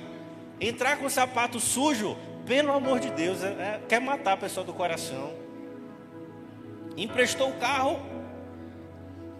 [0.59, 4.65] Entrar com o sapato sujo, pelo amor de Deus, é, é, quer matar a pessoa
[4.65, 5.33] do coração.
[6.97, 7.99] Emprestou o carro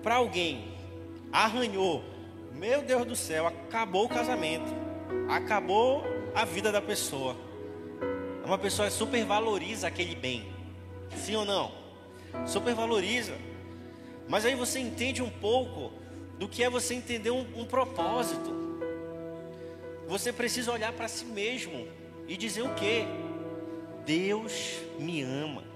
[0.02, 0.73] para alguém,
[1.34, 2.04] arranhou.
[2.54, 4.72] Meu Deus do céu, acabou o casamento,
[5.28, 6.04] acabou
[6.36, 7.36] a vida da pessoa.
[8.46, 10.46] Uma pessoa supervaloriza aquele bem.
[11.18, 11.72] Sim ou não?
[12.46, 13.34] Supervaloriza.
[14.28, 15.92] Mas aí você entende um pouco
[16.38, 18.62] do que é você entender um, um propósito.
[20.08, 21.88] Você precisa olhar para si mesmo
[22.28, 23.06] e dizer o que?
[24.06, 25.73] Deus me ama.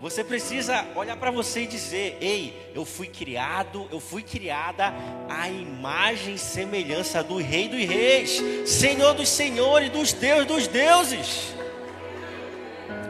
[0.00, 4.94] Você precisa olhar para você e dizer: Ei, eu fui criado, eu fui criada
[5.28, 11.54] à imagem e semelhança do Rei dos Reis, Senhor dos Senhores, dos Deus dos deuses.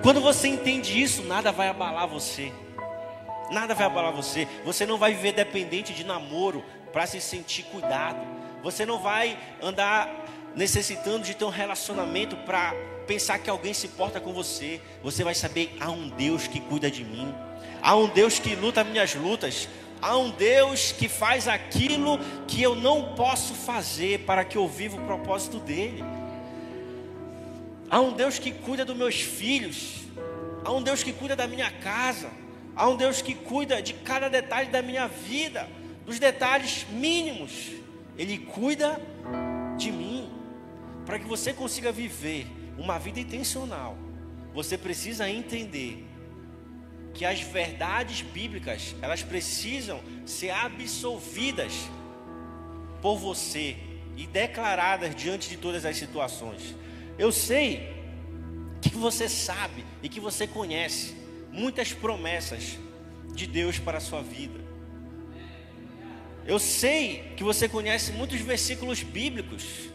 [0.03, 2.53] Quando você entende isso, nada vai abalar você.
[3.53, 4.49] Nada vai abalar você.
[4.65, 8.19] Você não vai viver dependente de namoro para se sentir cuidado.
[8.63, 10.09] Você não vai andar
[10.55, 12.75] necessitando de ter um relacionamento para
[13.07, 14.81] pensar que alguém se importa com você.
[15.03, 17.33] Você vai saber: há um Deus que cuida de mim,
[17.83, 19.69] há um Deus que luta minhas lutas,
[20.01, 24.97] há um Deus que faz aquilo que eu não posso fazer para que eu viva
[24.97, 26.03] o propósito dele.
[27.91, 30.03] Há um Deus que cuida dos meus filhos,
[30.65, 32.31] há um Deus que cuida da minha casa,
[32.77, 35.69] há um Deus que cuida de cada detalhe da minha vida,
[36.07, 37.73] dos detalhes mínimos.
[38.17, 39.01] Ele cuida
[39.77, 40.40] de mim
[41.11, 42.47] para que você consiga viver
[42.79, 43.99] uma vida intencional,
[44.55, 46.07] você precisa entender
[47.13, 51.73] que as verdades bíblicas, elas precisam ser absolvidas
[53.03, 53.77] por você
[54.17, 56.77] e declaradas diante de todas as situações.
[57.19, 57.93] Eu sei
[58.81, 61.17] que você sabe e que você conhece
[61.51, 62.79] muitas promessas
[63.35, 64.61] de Deus para a sua vida.
[66.47, 69.91] Eu sei que você conhece muitos versículos bíblicos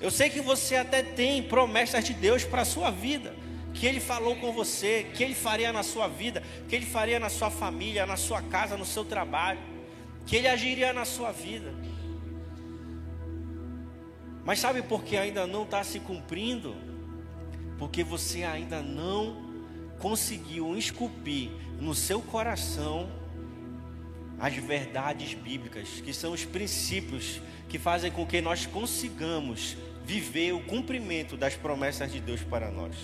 [0.00, 3.34] eu sei que você até tem promessas de Deus para a sua vida,
[3.72, 7.28] que Ele falou com você, que Ele faria na sua vida, que Ele faria na
[7.28, 9.60] sua família, na sua casa, no seu trabalho,
[10.26, 11.74] que Ele agiria na sua vida.
[14.44, 16.76] Mas sabe por que ainda não está se cumprindo?
[17.78, 19.44] Porque você ainda não
[19.98, 23.08] conseguiu esculpir no seu coração
[24.38, 30.60] as verdades bíblicas, que são os princípios que fazem com que nós consigamos viver o
[30.60, 32.94] cumprimento das promessas de Deus para nós.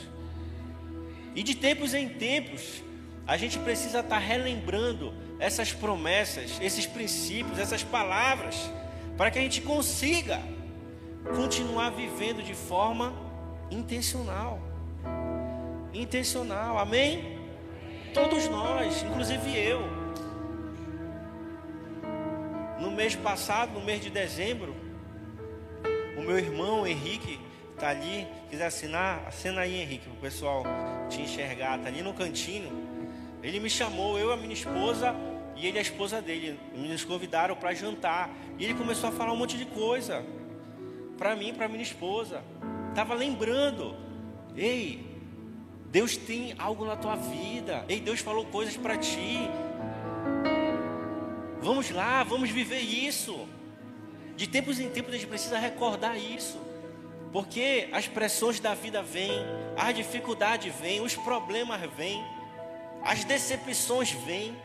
[1.34, 2.82] E de tempos em tempos,
[3.26, 8.70] a gente precisa estar relembrando essas promessas, esses princípios, essas palavras,
[9.16, 10.40] para que a gente consiga
[11.34, 13.12] continuar vivendo de forma
[13.70, 14.60] intencional.
[15.94, 17.38] Intencional, amém?
[18.12, 20.01] Todos nós, inclusive eu
[22.82, 24.74] no mês passado, no mês de dezembro,
[26.16, 27.38] o meu irmão Henrique
[27.72, 30.64] está ali, quiser assinar, assina aí Henrique, para o pessoal
[31.08, 32.70] te enxergar, está ali no cantinho.
[33.40, 35.14] Ele me chamou, eu a minha esposa
[35.56, 38.30] e ele a esposa dele, nos convidaram para jantar.
[38.58, 40.24] E ele começou a falar um monte de coisa
[41.16, 42.42] para mim, para minha esposa.
[42.96, 43.94] Tava lembrando,
[44.56, 45.04] ei,
[45.86, 47.84] Deus tem algo na tua vida.
[47.88, 49.38] Ei, Deus falou coisas para ti.
[51.62, 53.48] Vamos lá, vamos viver isso.
[54.36, 56.60] De tempos em tempos a gente precisa recordar isso.
[57.32, 59.32] Porque as pressões da vida vêm,
[59.76, 62.22] as dificuldades vêm, os problemas vêm,
[63.04, 64.56] as decepções vêm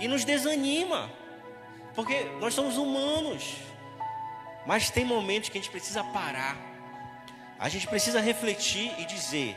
[0.00, 1.10] e nos desanima.
[1.94, 3.54] Porque nós somos humanos.
[4.66, 6.56] Mas tem momentos que a gente precisa parar.
[7.56, 9.56] A gente precisa refletir e dizer: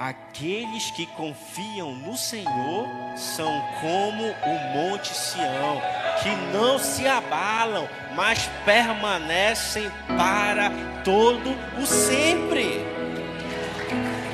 [0.00, 5.82] Aqueles que confiam no Senhor são como o monte Sião,
[6.22, 7.86] que não se abalam,
[8.16, 10.70] mas permanecem para
[11.04, 12.82] todo o sempre.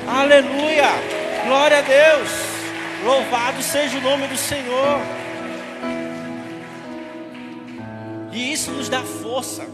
[0.07, 0.87] Aleluia!
[1.45, 2.29] Glória a Deus!
[3.03, 5.01] Louvado seja o nome do Senhor.
[8.31, 9.67] E isso nos dá força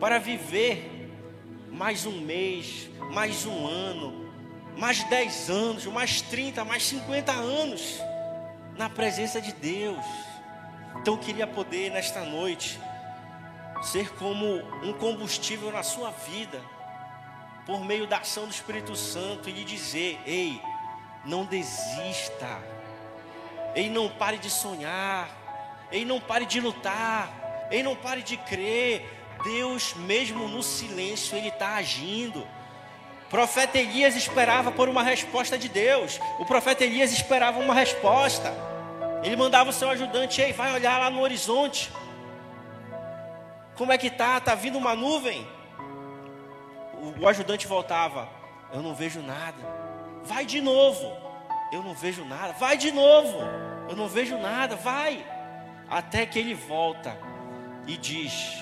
[0.00, 1.12] para viver
[1.70, 4.29] mais um mês, mais um ano,
[4.76, 8.00] mais 10 anos, mais 30, mais 50 anos
[8.76, 10.04] na presença de Deus.
[10.96, 12.80] Então eu queria poder nesta noite
[13.82, 14.46] ser como
[14.82, 16.60] um combustível na sua vida,
[17.66, 20.60] por meio da ação do Espírito Santo e lhe dizer: ei,
[21.24, 22.58] não desista,
[23.74, 25.28] ei, não pare de sonhar,
[25.90, 29.18] ei, não pare de lutar, ei, não pare de crer.
[29.42, 32.46] Deus, mesmo no silêncio, Ele está agindo
[33.30, 36.20] profeta Elias esperava por uma resposta de Deus.
[36.38, 38.52] O profeta Elias esperava uma resposta.
[39.22, 41.92] Ele mandava o seu ajudante, ei, vai olhar lá no horizonte.
[43.76, 44.40] Como é que tá?
[44.40, 45.46] Tá vindo uma nuvem?
[46.94, 48.28] O, o ajudante voltava,
[48.72, 49.62] eu não vejo nada.
[50.24, 51.16] Vai de novo.
[51.72, 52.52] Eu não vejo nada.
[52.54, 53.38] Vai de novo.
[53.88, 54.74] Eu não vejo nada.
[54.74, 55.24] Vai.
[55.88, 57.16] Até que ele volta
[57.86, 58.58] e diz: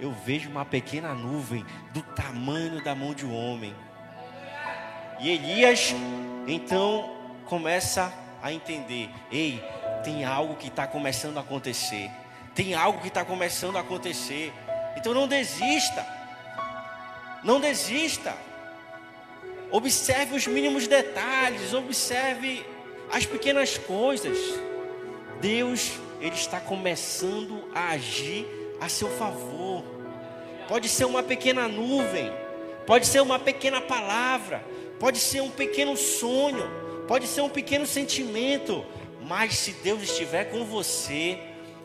[0.00, 3.74] Eu vejo uma pequena nuvem do tamanho da mão de um homem.
[5.18, 5.94] E Elias
[6.46, 7.10] então
[7.46, 9.62] começa a entender: ei,
[10.04, 12.10] tem algo que está começando a acontecer.
[12.54, 14.52] Tem algo que está começando a acontecer.
[14.96, 16.06] Então não desista.
[17.42, 18.34] Não desista.
[19.70, 22.64] Observe os mínimos detalhes, observe
[23.12, 24.38] as pequenas coisas.
[25.40, 28.46] Deus, ele está começando a agir
[28.80, 29.84] a seu favor.
[30.68, 32.32] Pode ser uma pequena nuvem,
[32.86, 34.64] pode ser uma pequena palavra,
[34.98, 36.64] pode ser um pequeno sonho,
[37.06, 38.84] pode ser um pequeno sentimento,
[39.22, 41.38] mas se Deus estiver com você,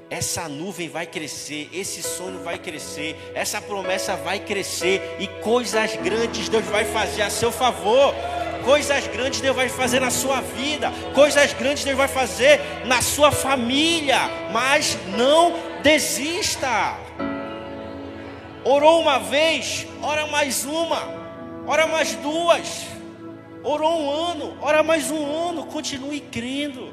[0.09, 6.49] essa nuvem vai crescer, esse sonho vai crescer, essa promessa vai crescer e coisas grandes
[6.49, 8.13] Deus vai fazer a seu favor.
[8.65, 13.31] Coisas grandes Deus vai fazer na sua vida, coisas grandes Deus vai fazer na sua
[13.31, 14.19] família,
[14.51, 16.95] mas não desista.
[18.63, 21.01] Orou uma vez, ora mais uma,
[21.65, 22.85] ora mais duas.
[23.63, 26.91] Orou um ano, ora mais um ano, continue crendo.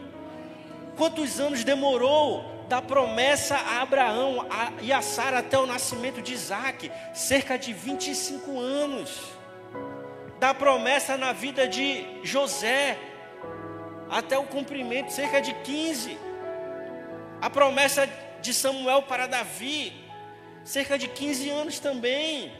[0.98, 4.46] Quantos anos demorou da promessa a Abraão
[4.82, 6.92] e a Sara até o nascimento de Isaac?
[7.14, 9.18] Cerca de 25 anos.
[10.38, 12.98] Da promessa na vida de José
[14.10, 16.18] até o cumprimento, cerca de 15.
[17.40, 18.06] A promessa
[18.42, 19.94] de Samuel para Davi,
[20.64, 22.52] cerca de 15 anos também.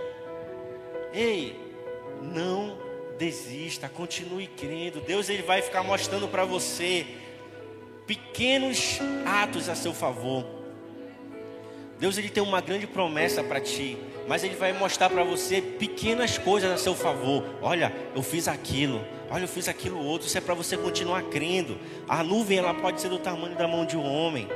[1.13, 1.61] Ei,
[2.23, 2.88] não
[3.19, 5.01] desista, continue crendo.
[5.01, 7.07] Deus ele vai ficar mostrando para você
[8.07, 10.47] pequenos atos a seu favor.
[11.99, 16.39] Deus ele tem uma grande promessa para ti, mas ele vai mostrar para você pequenas
[16.39, 17.45] coisas a seu favor.
[17.61, 19.05] Olha, eu fiz aquilo.
[19.29, 20.29] Olha, eu fiz aquilo outro.
[20.29, 21.77] Isso é para você continuar crendo.
[22.09, 24.49] A nuvem ela pode ser do tamanho da mão de um homem,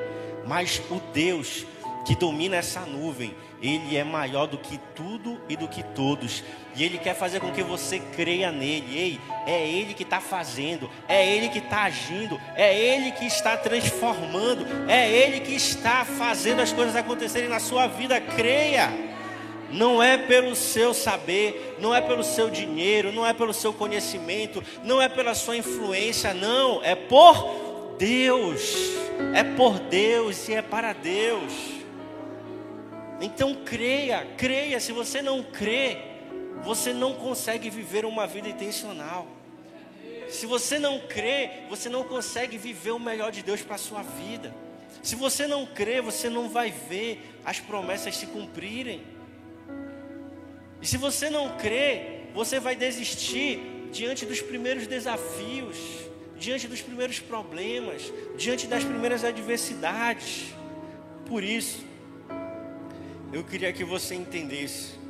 [0.47, 1.67] mas o Deus
[2.05, 6.43] que domina essa nuvem, ele é maior do que tudo e do que todos.
[6.75, 8.99] E ele quer fazer com que você creia nele.
[8.99, 13.57] Ei, é ele que está fazendo, é ele que está agindo, é ele que está
[13.57, 18.21] transformando, é ele que está fazendo as coisas acontecerem na sua vida.
[18.21, 19.13] Creia.
[19.71, 24.63] Não é pelo seu saber, não é pelo seu dinheiro, não é pelo seu conhecimento,
[24.85, 28.75] não é pela sua influência, não, é por Deus.
[29.35, 31.82] É por Deus e é para Deus.
[33.23, 34.81] Então creia, creia.
[34.81, 35.97] Se você não crê,
[36.65, 39.29] você não consegue viver uma vida intencional.
[40.29, 44.03] Se você não crê, você não consegue viver o melhor de Deus para a sua
[44.03, 44.53] vida.
[45.03, 49.03] Se você não crê, você não vai ver as promessas se cumprirem.
[50.81, 55.77] E se você não crê, você vai desistir diante dos primeiros desafios,
[56.37, 60.55] diante dos primeiros problemas, diante das primeiras adversidades.
[61.27, 61.85] Por isso,
[63.33, 65.01] eu queria que você entendesse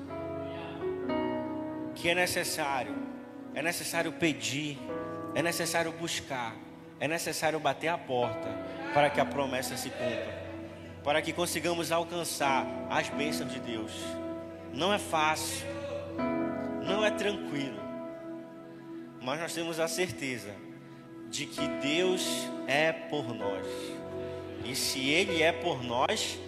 [1.96, 2.94] que é necessário,
[3.52, 4.78] é necessário pedir,
[5.34, 6.54] é necessário buscar,
[7.00, 8.48] é necessário bater a porta
[8.94, 10.40] para que a promessa se cumpra,
[11.02, 13.92] para que consigamos alcançar as bênçãos de Deus.
[14.72, 15.66] Não é fácil,
[16.84, 17.80] não é tranquilo,
[19.20, 20.54] mas nós temos a certeza
[21.28, 22.24] de que Deus
[22.68, 23.66] é por nós,
[24.64, 26.38] e se Ele é por nós,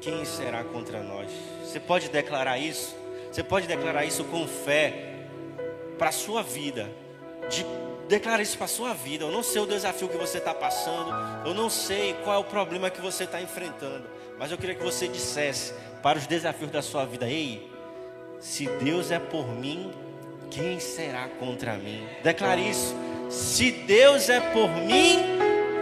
[0.00, 1.30] quem será contra nós?
[1.62, 2.96] Você pode declarar isso?
[3.30, 5.14] Você pode declarar isso com fé
[5.98, 6.88] para a sua vida.
[7.50, 7.64] De,
[8.08, 9.24] declara isso para a sua vida.
[9.24, 11.10] Eu não sei o desafio que você está passando.
[11.46, 14.04] Eu não sei qual é o problema que você está enfrentando.
[14.38, 17.70] Mas eu queria que você dissesse para os desafios da sua vida: Ei,
[18.40, 19.90] se Deus é por mim,
[20.50, 22.06] quem será contra mim?
[22.22, 22.94] Declare isso.
[23.30, 25.18] Se Deus é por mim,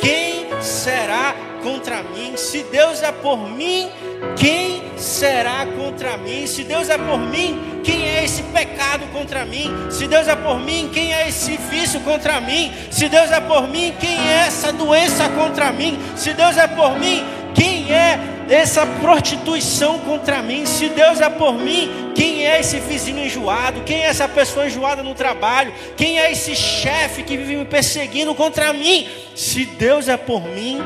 [0.00, 2.36] quem será contra mim?
[2.36, 3.90] Se Deus é por mim,
[4.36, 6.46] quem será contra mim?
[6.46, 9.70] Se Deus é por mim, quem é esse pecado contra mim?
[9.90, 12.72] Se Deus é por mim, quem é esse vício contra mim?
[12.90, 15.98] Se Deus é por mim, quem é essa doença contra mim?
[16.16, 17.24] Se Deus é por mim,
[17.54, 20.66] quem é essa prostituição contra mim?
[20.66, 23.82] Se Deus é por mim, quem é esse vizinho enjoado?
[23.82, 25.72] Quem é essa pessoa enjoada no trabalho?
[25.96, 29.08] Quem é esse chefe que vive me perseguindo contra mim?
[29.34, 30.80] Se Deus é por mim,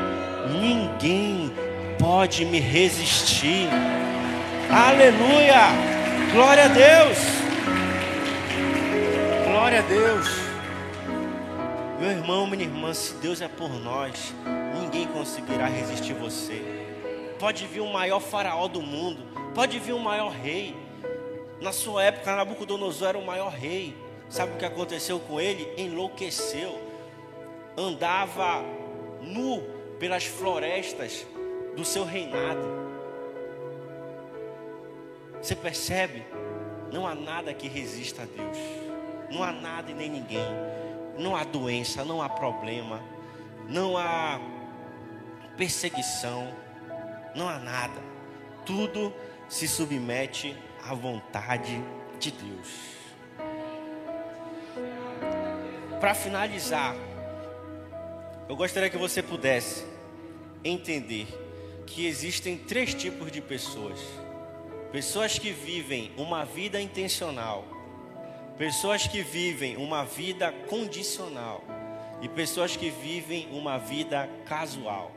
[0.49, 1.51] ninguém
[1.99, 3.69] pode me resistir.
[4.71, 5.69] Aleluia!
[6.31, 7.17] Glória a Deus!
[9.47, 10.27] Glória a Deus!
[11.99, 14.33] Meu irmão, minha irmã, se Deus é por nós,
[14.79, 16.61] ninguém conseguirá resistir você.
[17.37, 19.21] Pode vir o maior faraó do mundo,
[19.53, 20.75] pode vir o maior rei.
[21.59, 23.95] Na sua época, Nabucodonosor era o maior rei.
[24.29, 25.67] Sabe o que aconteceu com ele?
[25.75, 26.79] Enlouqueceu.
[27.77, 28.63] Andava
[29.21, 31.27] nu pelas florestas
[31.75, 32.67] do seu reinado.
[35.41, 36.25] Você percebe?
[36.91, 38.57] Não há nada que resista a Deus.
[39.29, 40.47] Não há nada e nem ninguém.
[41.17, 43.03] Não há doença, não há problema,
[43.67, 44.39] não há
[45.57, 46.47] perseguição,
[47.35, 48.01] não há nada.
[48.65, 49.13] Tudo
[49.49, 51.83] se submete à vontade
[52.19, 52.99] de Deus.
[55.99, 56.95] para finalizar,
[58.47, 59.85] eu gostaria que você pudesse
[60.63, 61.27] entender
[61.85, 63.99] que existem três tipos de pessoas:
[64.91, 67.65] pessoas que vivem uma vida intencional,
[68.57, 71.63] pessoas que vivem uma vida condicional
[72.21, 75.11] e pessoas que vivem uma vida casual.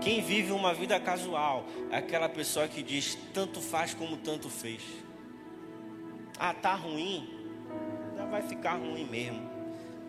[0.00, 4.82] Quem vive uma vida casual é aquela pessoa que diz tanto faz como tanto fez.
[6.38, 7.38] Ah, tá ruim,
[8.30, 9.48] vai ficar ruim mesmo.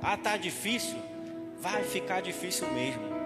[0.01, 0.97] Ah, tá difícil,
[1.59, 3.18] vai ficar difícil mesmo.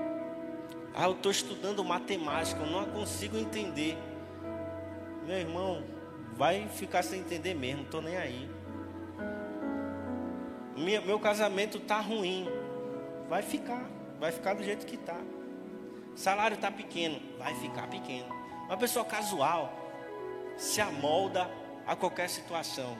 [0.95, 3.97] Ah, eu estou estudando matemática, eu não consigo entender.
[5.25, 5.83] Meu irmão,
[6.33, 8.49] vai ficar sem entender mesmo, estou nem aí.
[10.77, 12.47] Meu, meu casamento tá ruim,
[13.27, 13.89] vai ficar,
[14.19, 15.19] vai ficar do jeito que tá.
[16.15, 18.27] Salário tá pequeno, vai ficar pequeno.
[18.65, 19.73] Uma pessoa casual
[20.57, 21.49] se amolda
[21.87, 22.95] a qualquer situação,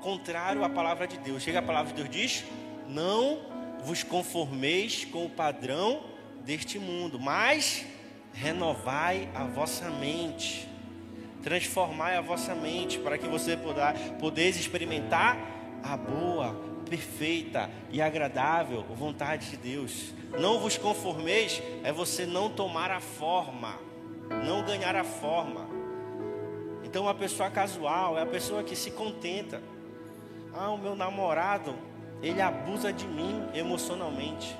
[0.00, 1.42] contrário à palavra de Deus.
[1.42, 2.44] Chega a palavra de Deus diz:
[2.88, 3.40] "Não
[3.80, 6.13] vos conformeis com o padrão
[6.44, 7.84] deste mundo, mas
[8.32, 10.68] renovai a vossa mente,
[11.42, 13.58] transformai a vossa mente, para que você
[14.18, 15.38] podeis experimentar
[15.82, 16.54] a boa,
[16.88, 20.12] perfeita e agradável vontade de Deus.
[20.38, 23.78] Não vos conformeis é você não tomar a forma,
[24.46, 25.68] não ganhar a forma.
[26.84, 29.62] Então, a pessoa casual é a pessoa que se contenta.
[30.52, 31.74] Ah, o meu namorado
[32.22, 34.56] ele abusa de mim emocionalmente.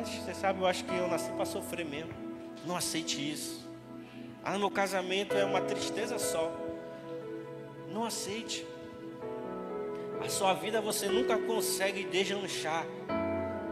[0.00, 2.10] Mas você sabe, eu acho que eu nasci para sofrer mesmo.
[2.66, 3.68] Não aceite isso.
[4.42, 6.50] Ah, meu casamento é uma tristeza só.
[7.92, 8.66] Não aceite.
[10.24, 12.86] A sua vida você nunca consegue deslanchar.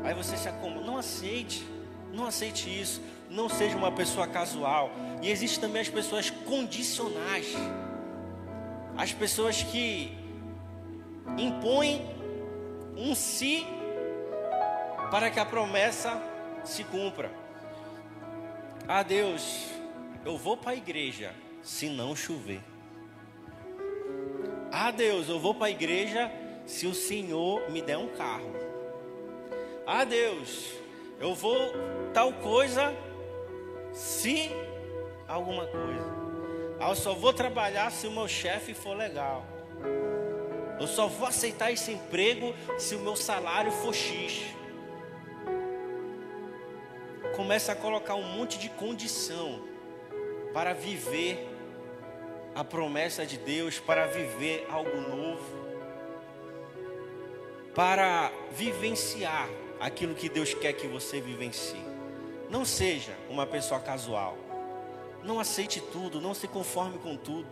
[0.05, 0.85] Aí você se acomoda.
[0.85, 1.67] Não aceite.
[2.13, 3.01] Não aceite isso.
[3.31, 4.91] Não seja uma pessoa casual.
[5.23, 7.55] E existem também as pessoas condicionais.
[8.99, 10.13] As pessoas que
[11.39, 12.05] impõem
[12.99, 13.67] um si
[15.11, 16.21] para que a promessa
[16.65, 17.31] se cumpra.
[18.87, 19.67] Ah, Deus,
[20.25, 22.61] eu vou para a igreja se não chover.
[24.71, 26.31] Ah, Deus, eu vou para a igreja
[26.67, 28.53] se o Senhor me der um carro.
[29.87, 30.75] Ah, Deus,
[31.19, 31.73] eu vou
[32.13, 32.95] tal coisa
[33.93, 34.51] se
[35.27, 36.19] alguma coisa.
[36.79, 39.45] Ah, eu só vou trabalhar se o meu chefe for legal.
[40.79, 44.58] Eu só vou aceitar esse emprego se o meu salário for X.
[47.39, 49.63] Começa a colocar um monte de condição
[50.53, 51.49] para viver
[52.53, 55.57] a promessa de Deus, para viver algo novo,
[57.77, 61.87] para vivenciar aquilo que Deus quer que você vivencie.
[62.51, 64.37] Não seja uma pessoa casual.
[65.23, 67.47] Não aceite tudo, não se conforme com tudo.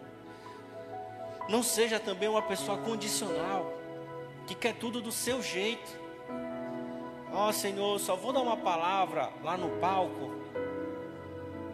[1.48, 3.72] Não seja também uma pessoa condicional,
[4.48, 6.05] que quer tudo do seu jeito.
[7.38, 10.34] Ó oh, Senhor, só vou dar uma palavra lá no palco,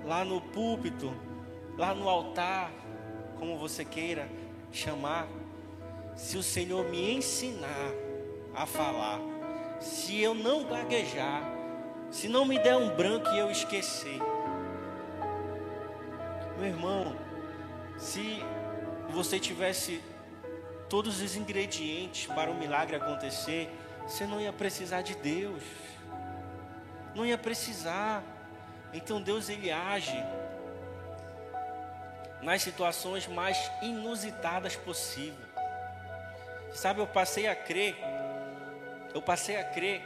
[0.05, 1.15] lá no púlpito,
[1.79, 2.73] lá no altar,
[3.39, 4.29] como você queira
[4.73, 5.29] chamar.
[6.17, 7.93] Se o Senhor me ensinar
[8.53, 9.21] a falar,
[9.79, 11.45] se eu não gaguejar,
[12.11, 14.19] se não me der um branco e eu esquecer.
[16.59, 17.17] Meu irmão,
[17.97, 18.43] se
[19.11, 20.03] você tivesse
[20.89, 23.71] todos os ingredientes para o milagre acontecer,
[24.07, 25.63] você não ia precisar de Deus.
[27.15, 28.23] Não ia precisar.
[28.93, 30.23] Então Deus ele age
[32.43, 35.47] nas situações mais inusitadas possível.
[36.75, 37.97] Sabe, eu passei a crer,
[39.15, 40.03] eu passei a crer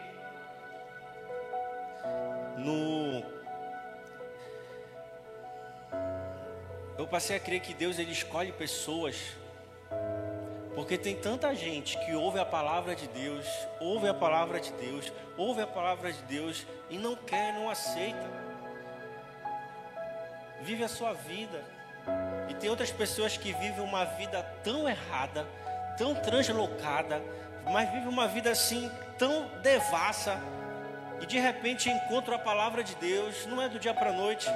[2.57, 3.25] no
[6.99, 9.17] eu passei a crer que Deus ele escolhe pessoas
[10.77, 13.47] porque tem tanta gente que ouve a palavra de Deus,
[13.81, 18.31] ouve a palavra de Deus, ouve a palavra de Deus e não quer, não aceita.
[20.61, 21.65] Vive a sua vida.
[22.51, 25.47] E tem outras pessoas que vivem uma vida tão errada,
[25.97, 27.23] tão translocada,
[27.65, 30.39] mas vivem uma vida assim tão devassa
[31.23, 34.47] e de repente encontram a palavra de Deus, não é do dia para a noite,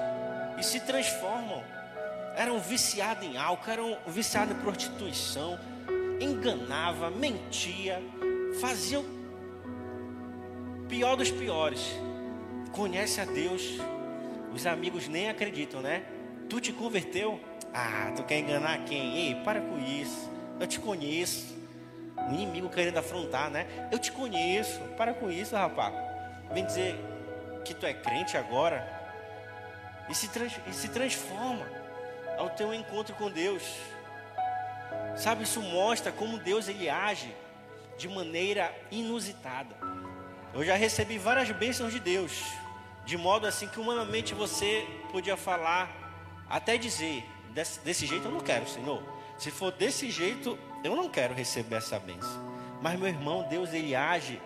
[0.58, 1.64] e se transformam
[2.36, 5.58] eram viciados em álcool, eram viciados em prostituição,
[6.20, 8.02] enganava, mentia,
[8.60, 9.04] fazia o
[10.88, 11.80] pior dos piores.
[12.72, 13.78] Conhece a Deus,
[14.52, 16.04] os amigos nem acreditam, né?
[16.48, 17.40] Tu te converteu?
[17.72, 19.16] Ah, tu quer enganar quem?
[19.16, 20.30] Ei, para com isso.
[20.58, 21.58] Eu te conheço.
[22.16, 23.88] O inimigo querendo afrontar, né?
[23.90, 24.80] Eu te conheço.
[24.96, 25.94] Para com isso, rapaz.
[26.52, 26.96] Vem dizer
[27.64, 28.84] que tu é crente agora.
[30.08, 31.66] E se, trans, e se transforma
[32.36, 33.62] ao teu encontro com Deus.
[35.16, 37.34] Sabe, isso mostra como Deus ele age
[37.98, 39.76] de maneira inusitada.
[40.54, 42.42] Eu já recebi várias bênçãos de Deus,
[43.04, 45.90] de modo assim que humanamente você podia falar,
[46.48, 49.02] até dizer, desse, desse jeito eu não quero, Senhor.
[49.38, 52.50] Se for desse jeito, eu não quero receber essa bênção.
[52.82, 54.40] Mas meu irmão, Deus ele age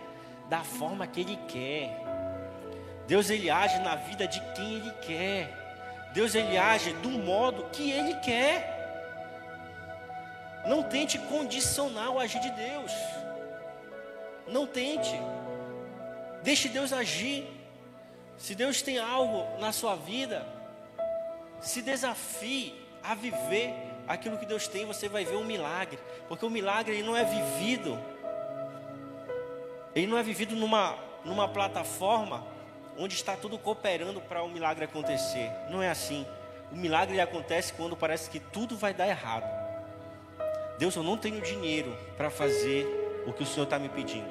[0.49, 2.01] da forma que ele quer.
[3.07, 6.11] Deus ele age na vida de quem ele quer.
[6.13, 8.74] Deus ele age do modo que ele quer.
[10.67, 12.91] Não tente condicionar o agir de Deus.
[14.47, 15.15] Não tente.
[16.43, 17.47] Deixe Deus agir.
[18.37, 20.45] Se Deus tem algo na sua vida,
[21.61, 23.73] se desafie a viver
[24.07, 25.99] aquilo que Deus tem, você vai ver um milagre.
[26.27, 27.97] Porque o milagre ele não é vivido.
[29.95, 32.45] Ele não é vivido numa, numa plataforma
[32.97, 35.49] onde está tudo cooperando para o milagre acontecer.
[35.69, 36.25] Não é assim.
[36.71, 39.54] O milagre acontece quando parece que tudo vai dar errado.
[40.77, 42.85] Deus, eu não tenho dinheiro para fazer
[43.25, 44.27] o que o Senhor está me pedindo.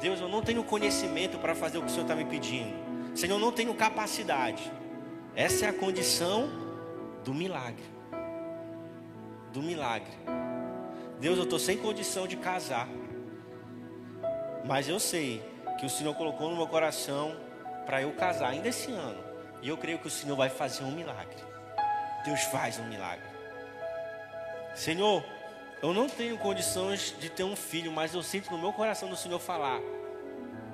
[0.00, 2.72] Deus, eu não tenho conhecimento para fazer o que o Senhor está me pedindo.
[3.16, 4.70] Senhor, eu não tenho capacidade.
[5.34, 6.48] Essa é a condição
[7.24, 7.84] do milagre.
[9.52, 10.12] Do milagre.
[11.18, 12.88] Deus, eu estou sem condição de casar.
[14.64, 15.42] Mas eu sei
[15.78, 17.36] que o Senhor colocou no meu coração
[17.86, 19.18] para eu casar ainda esse ano.
[19.62, 21.42] E eu creio que o Senhor vai fazer um milagre.
[22.24, 23.37] Deus faz um milagre.
[24.78, 25.24] Senhor,
[25.82, 29.16] eu não tenho condições de ter um filho, mas eu sinto no meu coração do
[29.16, 29.80] Senhor falar: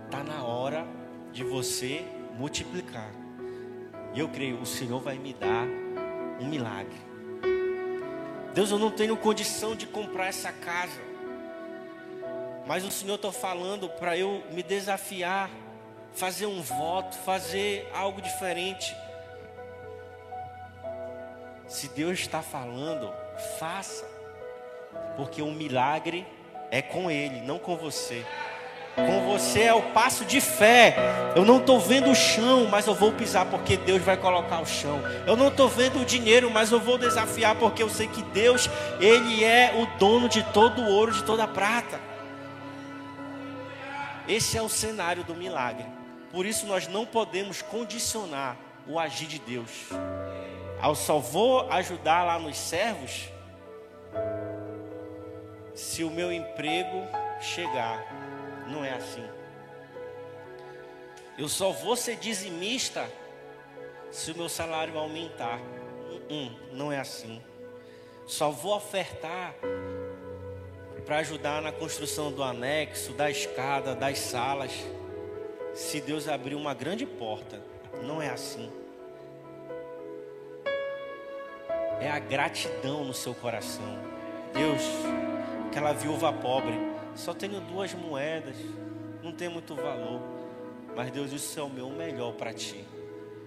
[0.05, 0.87] está na hora
[1.33, 2.05] de você
[2.37, 3.11] multiplicar.
[4.13, 5.67] E eu creio, o Senhor vai me dar
[6.39, 7.01] um milagre.
[8.53, 11.01] Deus, eu não tenho condição de comprar essa casa,
[12.67, 15.49] mas o Senhor está falando para eu me desafiar,
[16.13, 18.95] fazer um voto, fazer algo diferente.
[21.67, 23.24] Se Deus está falando,
[23.59, 24.07] faça
[25.17, 26.27] porque o milagre
[26.71, 28.25] é com Ele, não com você.
[28.97, 30.97] Com você é o passo de fé.
[31.35, 34.67] Eu não estou vendo o chão, mas eu vou pisar porque Deus vai colocar o
[34.67, 35.01] chão.
[35.27, 38.71] Eu não estou vendo o dinheiro, mas eu vou desafiar porque eu sei que Deus,
[39.01, 42.01] Ele é o dono de todo o ouro, de toda a prata.
[44.29, 45.87] Esse é o cenário do milagre.
[46.31, 48.57] Por isso nós não podemos condicionar
[48.87, 49.71] o agir de Deus.
[50.87, 53.31] Eu só vou ajudar lá nos servos
[55.75, 57.07] se o meu emprego
[57.41, 58.05] chegar.
[58.69, 59.25] Não é assim.
[61.39, 63.11] Eu só vou ser dizimista
[64.11, 65.59] se o meu salário aumentar.
[66.71, 67.43] não é assim.
[68.27, 69.55] Só vou ofertar
[71.07, 74.73] para ajudar na construção do anexo, da escada, das salas,
[75.75, 77.61] se Deus abrir uma grande porta.
[78.03, 78.84] Não é assim.
[82.01, 83.99] É a gratidão no seu coração.
[84.53, 84.83] Deus,
[85.67, 86.75] aquela viúva pobre,
[87.15, 88.57] só tenho duas moedas,
[89.23, 90.21] não tem muito valor.
[90.97, 92.85] Mas Deus, isso é o meu melhor para ti.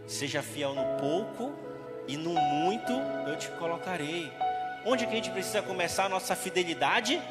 [0.06, 1.54] Seja fiel no pouco
[2.08, 2.92] e no muito
[3.28, 4.32] eu te colocarei.
[4.86, 7.22] Onde que a gente precisa começar a nossa fidelidade?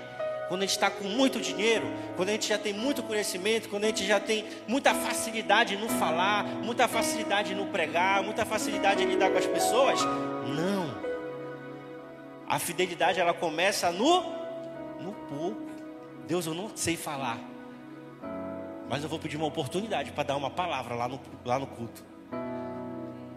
[0.49, 1.87] Quando a gente está com muito dinheiro,
[2.17, 5.89] quando a gente já tem muito conhecimento, quando a gente já tem muita facilidade no
[5.89, 10.01] falar, muita facilidade no pregar, muita facilidade em lidar com as pessoas.
[10.05, 10.76] Não.
[12.57, 14.23] A fidelidade ela começa no
[14.99, 15.61] no pouco.
[16.27, 17.39] Deus, eu não sei falar,
[18.89, 22.03] mas eu vou pedir uma oportunidade para dar uma palavra lá no, lá no culto.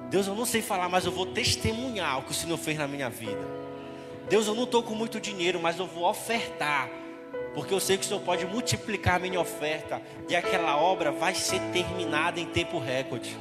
[0.10, 2.88] Deus, eu não sei falar, mas eu vou testemunhar o que o Senhor fez na
[2.88, 3.46] minha vida.
[4.30, 6.88] Deus, eu não estou com muito dinheiro, mas eu vou ofertar,
[7.54, 11.36] porque eu sei que o Senhor pode multiplicar a minha oferta e aquela obra vai
[11.36, 13.38] ser terminada em tempo recorde.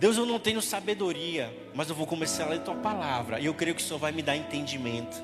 [0.00, 3.38] Deus, eu não tenho sabedoria, mas eu vou começar a ler tua palavra.
[3.38, 5.22] E eu creio que o Senhor vai me dar entendimento.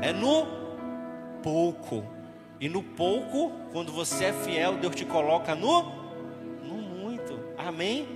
[0.00, 0.46] É no
[1.42, 2.04] pouco.
[2.60, 5.82] E no pouco, quando você é fiel, Deus te coloca no,
[6.62, 7.36] no muito.
[7.58, 8.06] Amém?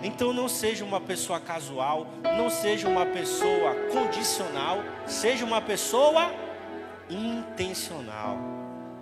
[0.00, 4.78] Então não seja uma pessoa casual, não seja uma pessoa condicional,
[5.08, 6.32] seja uma pessoa
[7.10, 8.38] intencional.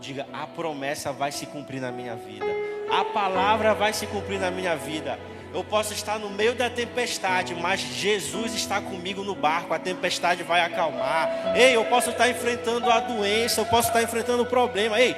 [0.01, 4.51] Diga, a promessa vai se cumprir na minha vida a palavra vai se cumprir na
[4.51, 5.18] minha vida.
[5.55, 10.43] Eu posso estar no meio da tempestade, mas Jesus está comigo no barco, a tempestade
[10.43, 11.57] vai acalmar.
[11.57, 15.01] Ei, eu posso estar enfrentando a doença, eu posso estar enfrentando o problema.
[15.01, 15.16] Ei,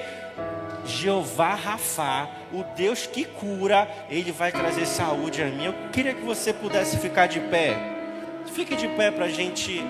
[0.85, 5.65] Jeová Rafá, o Deus que cura, ele vai trazer saúde a mim.
[5.65, 7.77] Eu queria que você pudesse ficar de pé.
[8.53, 9.85] Fique de pé para a gente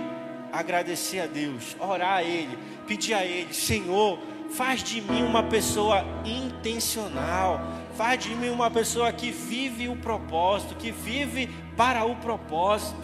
[0.52, 4.18] agradecer a Deus, orar a Ele, pedir a Ele, Senhor
[4.50, 7.60] Faz de mim uma pessoa intencional.
[7.96, 13.00] Faz de mim uma pessoa que vive o propósito, que vive para o propósito.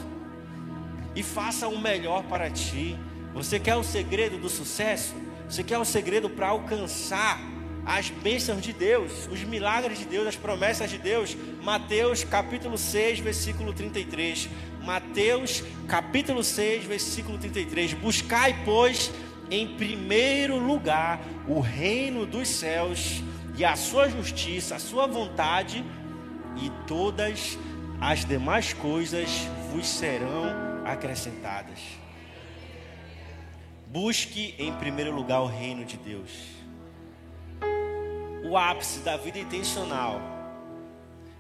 [1.15, 2.97] E faça o melhor para ti.
[3.35, 5.15] Você quer o segredo do sucesso?
[5.49, 7.41] Você quer o segredo para alcançar
[7.87, 11.37] as bênçãos de Deus, os milagres de Deus, as promessas de Deus?
[11.63, 14.49] Mateus capítulo 6, versículo 33.
[14.83, 17.93] Mateus capítulo 6, versículo 33.
[17.95, 19.13] Buscai, pois,
[19.51, 23.23] em primeiro lugar o reino dos céus
[23.57, 25.85] e a sua justiça, a sua vontade,
[26.57, 27.59] e todas
[28.01, 29.29] as demais coisas
[29.73, 31.79] vos serão acrescentadas.
[33.89, 36.31] Busque em primeiro lugar o reino de Deus.
[38.45, 40.21] O ápice da vida intencional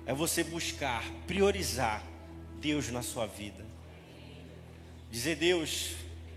[0.06, 2.02] é você buscar, priorizar
[2.60, 3.64] Deus na sua vida.
[5.10, 5.94] Dizer, Deus,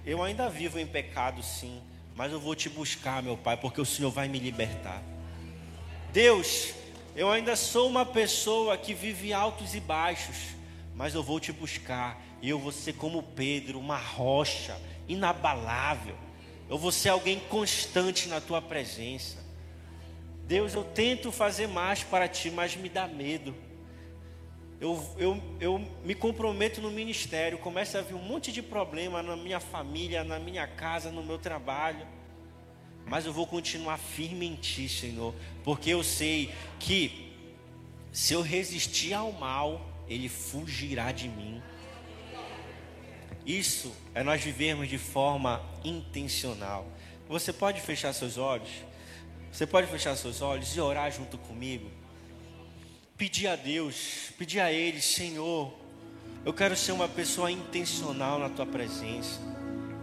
[0.07, 1.81] eu ainda vivo em pecado, sim,
[2.15, 5.03] mas eu vou te buscar, meu Pai, porque o Senhor vai me libertar.
[6.13, 6.73] Deus,
[7.13, 10.55] eu ainda sou uma pessoa que vive altos e baixos,
[10.95, 14.79] mas eu vou te buscar, e eu vou ser como Pedro, uma rocha
[15.09, 16.15] inabalável.
[16.69, 19.45] Eu vou ser alguém constante na tua presença.
[20.45, 23.53] Deus, eu tento fazer mais para ti, mas me dá medo.
[24.79, 29.35] Eu, eu, eu me comprometo no ministério, começa a vir um monte de problema na
[29.35, 32.05] minha família, na minha casa, no meu trabalho.
[33.05, 37.33] Mas eu vou continuar firme em ti, Senhor, porque eu sei que
[38.11, 41.61] se eu resistir ao mal, ele fugirá de mim.
[43.45, 46.85] Isso é nós vivermos de forma intencional.
[47.29, 48.69] Você pode fechar seus olhos?
[49.51, 51.89] Você pode fechar seus olhos e orar junto comigo?
[53.17, 55.73] Pedir a Deus, pedir a Ele, Senhor,
[56.45, 59.39] eu quero ser uma pessoa intencional na Tua presença.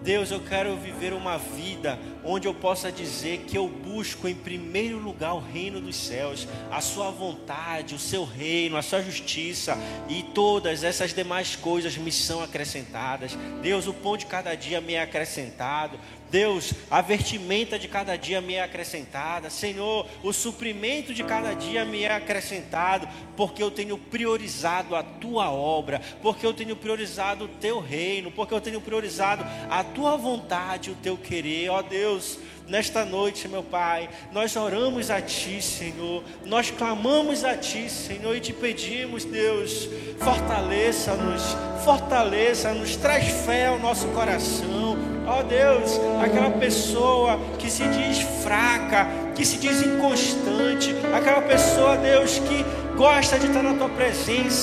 [0.02, 4.98] Deus, eu quero viver uma vida onde eu possa dizer que eu busco em primeiro
[4.98, 10.24] lugar o reino dos céus, a Sua vontade, o Seu reino, a Sua justiça e
[10.34, 13.38] todas essas demais coisas me são acrescentadas.
[13.62, 15.98] Deus, o pão de cada dia me é acrescentado.
[16.34, 19.48] Deus, a vestimenta de cada dia me é acrescentada.
[19.48, 23.06] Senhor, o suprimento de cada dia me é acrescentado,
[23.36, 28.52] porque eu tenho priorizado a tua obra, porque eu tenho priorizado o teu reino, porque
[28.52, 31.68] eu tenho priorizado a tua vontade, o teu querer.
[31.68, 37.88] Ó Deus, nesta noite, meu Pai, nós oramos a Ti, Senhor, nós clamamos a Ti,
[37.90, 39.88] Senhor, e te pedimos, Deus,
[40.18, 41.42] fortaleça-nos,
[41.84, 44.96] fortaleça-nos, traz fé ao nosso coração.
[45.26, 51.96] Ó oh Deus, aquela pessoa que se diz fraca, que se diz inconstante, aquela pessoa,
[51.96, 54.62] Deus, que gosta de estar na tua presença,